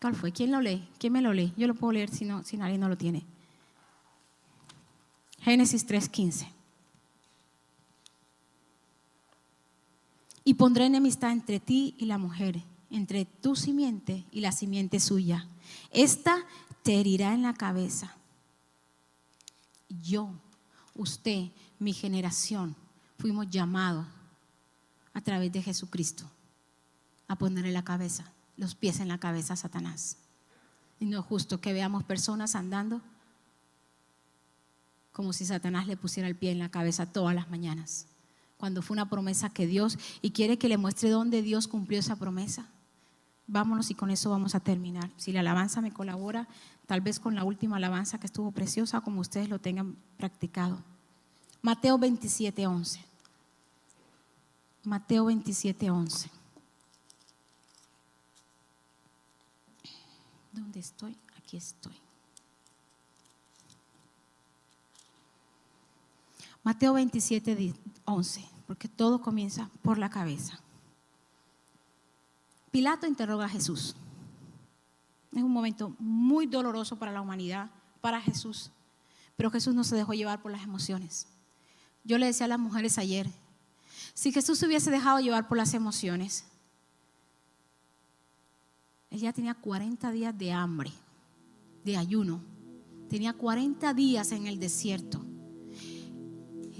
[0.00, 0.32] ¿Cuál fue?
[0.32, 0.88] ¿Quién lo lee?
[0.98, 1.52] ¿Quién me lo lee?
[1.56, 3.24] Yo lo puedo leer si, no, si nadie no lo tiene.
[5.42, 6.46] Génesis 3:15.
[10.44, 15.48] Y pondré enemistad entre ti y la mujer, entre tu simiente y la simiente suya.
[15.90, 16.36] Esta
[16.82, 18.16] te herirá en la cabeza.
[19.88, 20.30] Yo,
[20.94, 22.74] usted, mi generación,
[23.18, 24.06] fuimos llamados
[25.12, 26.24] a través de Jesucristo
[27.28, 30.16] a ponerle la cabeza, los pies en la cabeza a Satanás.
[31.00, 33.00] Y no es justo que veamos personas andando
[35.12, 38.06] como si Satanás le pusiera el pie en la cabeza todas las mañanas,
[38.58, 42.16] cuando fue una promesa que Dios, y quiere que le muestre dónde Dios cumplió esa
[42.16, 42.66] promesa.
[43.46, 45.10] Vámonos y con eso vamos a terminar.
[45.16, 46.48] Si la alabanza me colabora,
[46.86, 50.78] tal vez con la última alabanza que estuvo preciosa, como ustedes lo tengan practicado.
[51.60, 53.04] Mateo 27, 11.
[54.84, 56.30] Mateo 27, 11.
[60.52, 61.16] ¿Dónde estoy?
[61.36, 62.01] Aquí estoy.
[66.62, 70.60] Mateo 27, 11, porque todo comienza por la cabeza.
[72.70, 73.96] Pilato interroga a Jesús.
[75.32, 78.70] Es un momento muy doloroso para la humanidad, para Jesús,
[79.36, 81.26] pero Jesús no se dejó llevar por las emociones.
[82.04, 83.28] Yo le decía a las mujeres ayer,
[84.14, 86.44] si Jesús se hubiese dejado llevar por las emociones,
[89.10, 90.90] él ya tenía 40 días de hambre,
[91.84, 92.40] de ayuno.
[93.10, 95.22] Tenía 40 días en el desierto.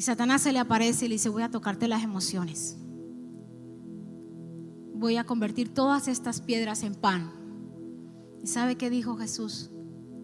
[0.03, 2.77] Y Satanás se le aparece y le dice, voy a tocarte las emociones.
[4.97, 7.31] Voy a convertir todas estas piedras en pan.
[8.43, 9.71] ¿Y sabe qué dijo Jesús?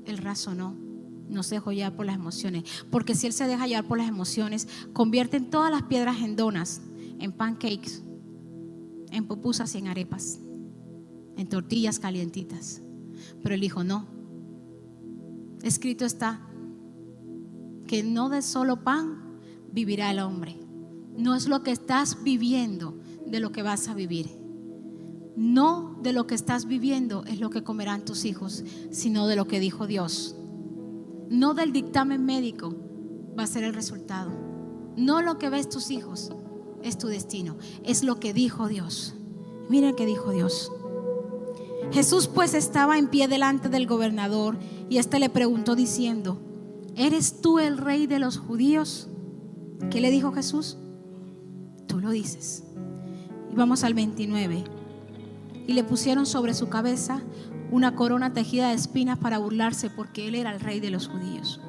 [0.05, 0.75] Él razonó,
[1.29, 2.65] no se dejó llevar por las emociones.
[2.91, 6.81] Porque si él se deja llevar por las emociones, convierten todas las piedras en donas
[7.21, 8.03] en pancakes,
[9.13, 10.41] en pupusas y en arepas,
[11.37, 12.83] en tortillas calientitas.
[13.45, 14.09] Pero él dijo, no.
[15.63, 16.41] Escrito está
[17.87, 19.28] que no de solo pan
[19.73, 20.59] vivirá el hombre.
[21.17, 24.31] No es lo que estás viviendo de lo que vas a vivir.
[25.37, 29.47] No de lo que estás viviendo es lo que comerán tus hijos, sino de lo
[29.47, 30.35] que dijo Dios.
[31.31, 32.75] No del dictamen médico
[33.39, 34.33] va a ser el resultado.
[34.97, 36.33] No lo que ves tus hijos,
[36.83, 37.57] es tu destino.
[37.85, 39.15] Es lo que dijo Dios.
[39.69, 40.73] Miren que dijo Dios.
[41.93, 44.59] Jesús pues estaba en pie delante del gobernador
[44.89, 46.41] y éste le preguntó diciendo,
[46.97, 49.09] ¿eres tú el rey de los judíos?
[49.91, 50.77] ¿Qué le dijo Jesús?
[51.87, 52.65] Tú lo dices.
[53.51, 54.65] Y vamos al 29.
[55.67, 57.23] Y le pusieron sobre su cabeza
[57.71, 61.61] una corona tejida de espinas para burlarse porque él era el rey de los judíos.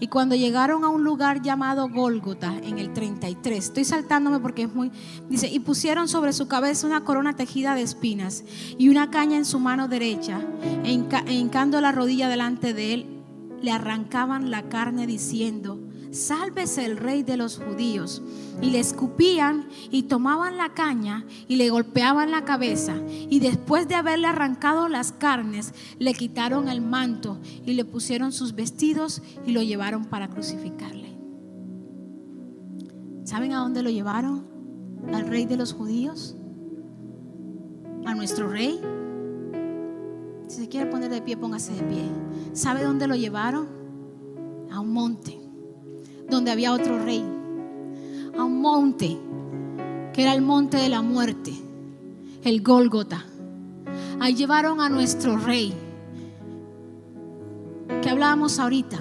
[0.00, 4.74] Y cuando llegaron a un lugar llamado Gólgota en el 33, estoy saltándome porque es
[4.74, 4.90] muy,
[5.28, 8.44] dice, y pusieron sobre su cabeza una corona tejida de espinas
[8.78, 10.40] y una caña en su mano derecha,
[10.84, 13.06] e hincando la rodilla delante de él,
[13.60, 15.80] le arrancaban la carne diciendo,
[16.12, 18.22] sálvese el rey de los judíos.
[18.60, 22.94] Y le escupían y tomaban la caña y le golpeaban la cabeza.
[23.08, 28.54] Y después de haberle arrancado las carnes, le quitaron el manto y le pusieron sus
[28.54, 31.18] vestidos y lo llevaron para crucificarle.
[33.24, 34.46] ¿Saben a dónde lo llevaron?
[35.12, 36.36] Al rey de los judíos.
[38.04, 38.80] A nuestro rey.
[40.48, 42.02] Si se quiere poner de pie, póngase de pie.
[42.52, 43.68] ¿Sabe dónde lo llevaron?
[44.70, 45.41] A un monte
[46.28, 47.24] donde había otro rey,
[48.36, 49.18] a un monte,
[50.12, 51.52] que era el monte de la muerte,
[52.44, 53.24] el Gólgota.
[54.20, 55.72] Ahí llevaron a nuestro rey,
[58.02, 58.98] que hablábamos ahorita.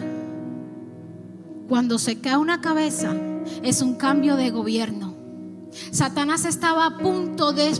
[1.67, 3.15] Cuando se cae una cabeza,
[3.63, 5.10] es un cambio de gobierno.
[5.91, 7.71] Satanás estaba a punto de,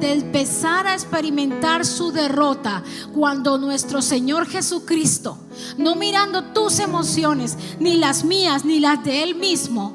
[0.00, 2.82] de, empezar a experimentar su derrota
[3.12, 5.38] cuando nuestro Señor Jesucristo,
[5.76, 9.94] no mirando tus emociones, ni las mías, ni las de Él mismo,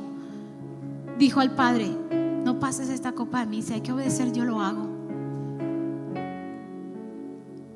[1.17, 1.89] dijo al Padre,
[2.43, 4.87] no pases esta copa de mí, si hay que obedecer, yo lo hago.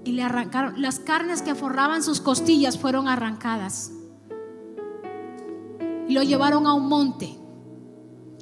[0.06, 3.92] Y le arrancaron, las carnes que forraban sus costillas fueron arrancadas.
[6.08, 7.43] Y lo llevaron a un monte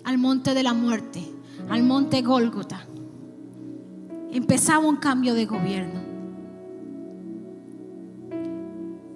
[0.03, 1.23] al monte de la muerte,
[1.69, 2.85] al monte Gólgota.
[4.31, 6.01] Empezaba un cambio de gobierno.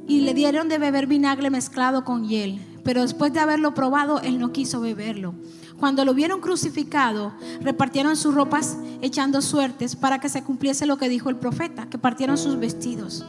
[0.07, 4.39] Y le dieron de beber vinagre mezclado con hiel, pero después de haberlo probado, él
[4.39, 5.33] no quiso beberlo.
[5.79, 11.09] Cuando lo vieron crucificado, repartieron sus ropas echando suertes para que se cumpliese lo que
[11.09, 13.25] dijo el profeta, que partieron sus vestidos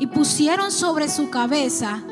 [0.00, 2.02] y pusieron sobre su cabeza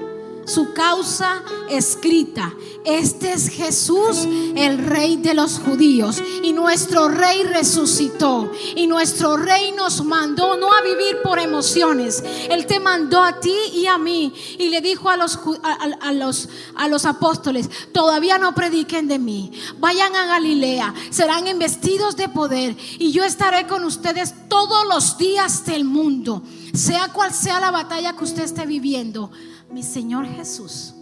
[0.49, 2.55] su causa escrita.
[2.85, 4.27] Este es Jesús,
[4.57, 6.23] el rey de los judíos.
[6.43, 8.51] Y nuestro rey resucitó.
[8.75, 12.23] Y nuestro rey nos mandó no a vivir por emociones.
[12.49, 14.33] Él te mandó a ti y a mí.
[14.59, 19.53] Y le dijo a los, a, los, a los apóstoles, todavía no prediquen de mí.
[19.79, 20.95] Vayan a Galilea.
[21.11, 22.77] Serán investidos de poder.
[22.99, 26.43] Y yo estaré con ustedes todos los días del mundo.
[26.73, 29.31] Sea cual sea la batalla que usted esté viviendo
[29.71, 30.95] mi Señor Jesús,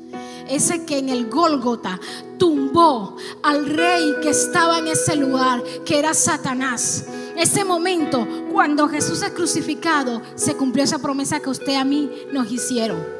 [0.48, 2.00] ese que en el Gólgota
[2.38, 7.06] tumbó al rey que estaba en ese lugar, que era Satanás.
[7.36, 12.50] Ese momento, cuando Jesús es crucificado, se cumplió esa promesa que usted a mí nos
[12.50, 13.16] hicieron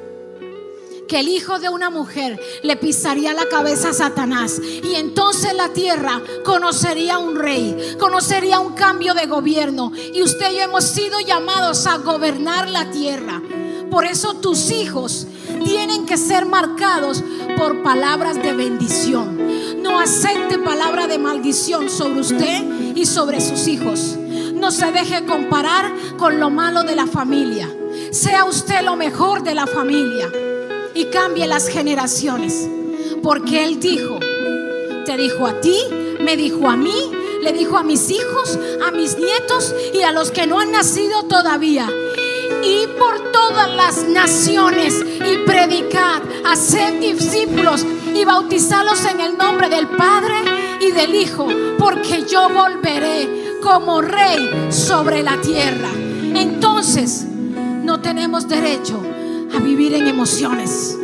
[1.07, 5.69] que el hijo de una mujer le pisaría la cabeza a Satanás y entonces la
[5.69, 11.21] tierra conocería un rey, conocería un cambio de gobierno y usted y yo hemos sido
[11.21, 13.41] llamados a gobernar la tierra.
[13.91, 15.29] Por eso tus hijos
[15.67, 17.25] tienen que ser marcados
[17.57, 19.83] por palabras de bendición.
[19.83, 24.17] No acepte palabra de maldición sobre usted y sobre sus hijos.
[24.55, 27.69] No se deje comparar con lo malo de la familia.
[28.13, 30.31] Sea usted lo mejor de la familia
[30.95, 32.69] y cambie las generaciones.
[33.21, 34.21] Porque Él dijo,
[35.05, 35.77] te dijo a ti,
[36.21, 37.11] me dijo a mí,
[37.43, 38.57] le dijo a mis hijos,
[38.87, 41.89] a mis nietos y a los que no han nacido todavía
[42.63, 47.85] y por todas las naciones y predicad, hacer discípulos
[48.15, 50.35] y bautizarlos en el nombre del Padre
[50.81, 55.91] y del Hijo, porque yo volveré como rey sobre la tierra.
[56.35, 57.27] Entonces,
[57.83, 59.01] no tenemos derecho
[59.55, 60.97] a vivir en emociones.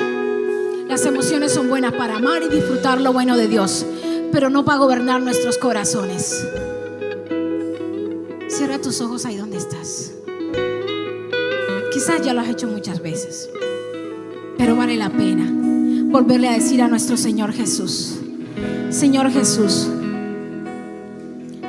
[0.89, 3.87] Las emociones son buenas para amar y disfrutar lo bueno de Dios,
[4.31, 6.47] pero no para gobernar nuestros corazones.
[8.49, 10.12] Cierra tus ojos ahí donde estás.
[11.93, 13.51] Quizás ya lo has hecho muchas veces,
[14.57, 15.47] pero vale la pena
[16.11, 18.19] volverle a decir a nuestro Señor Jesús,
[18.89, 19.89] Señor Jesús,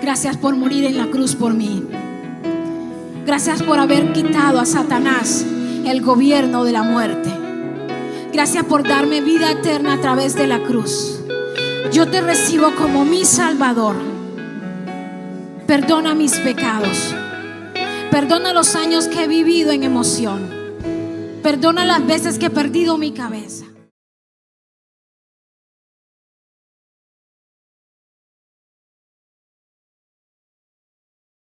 [0.02, 1.84] gracias por morir en la cruz por mí.
[3.26, 5.46] Gracias por haber quitado a Satanás
[5.86, 7.30] el gobierno de la muerte.
[8.32, 11.20] Gracias por darme vida eterna a través de la cruz.
[11.92, 13.96] Yo te recibo como mi Salvador.
[15.68, 17.14] Perdona mis pecados.
[18.14, 20.48] Perdona los años que he vivido en emoción.
[21.42, 23.66] Perdona las veces que he perdido mi cabeza.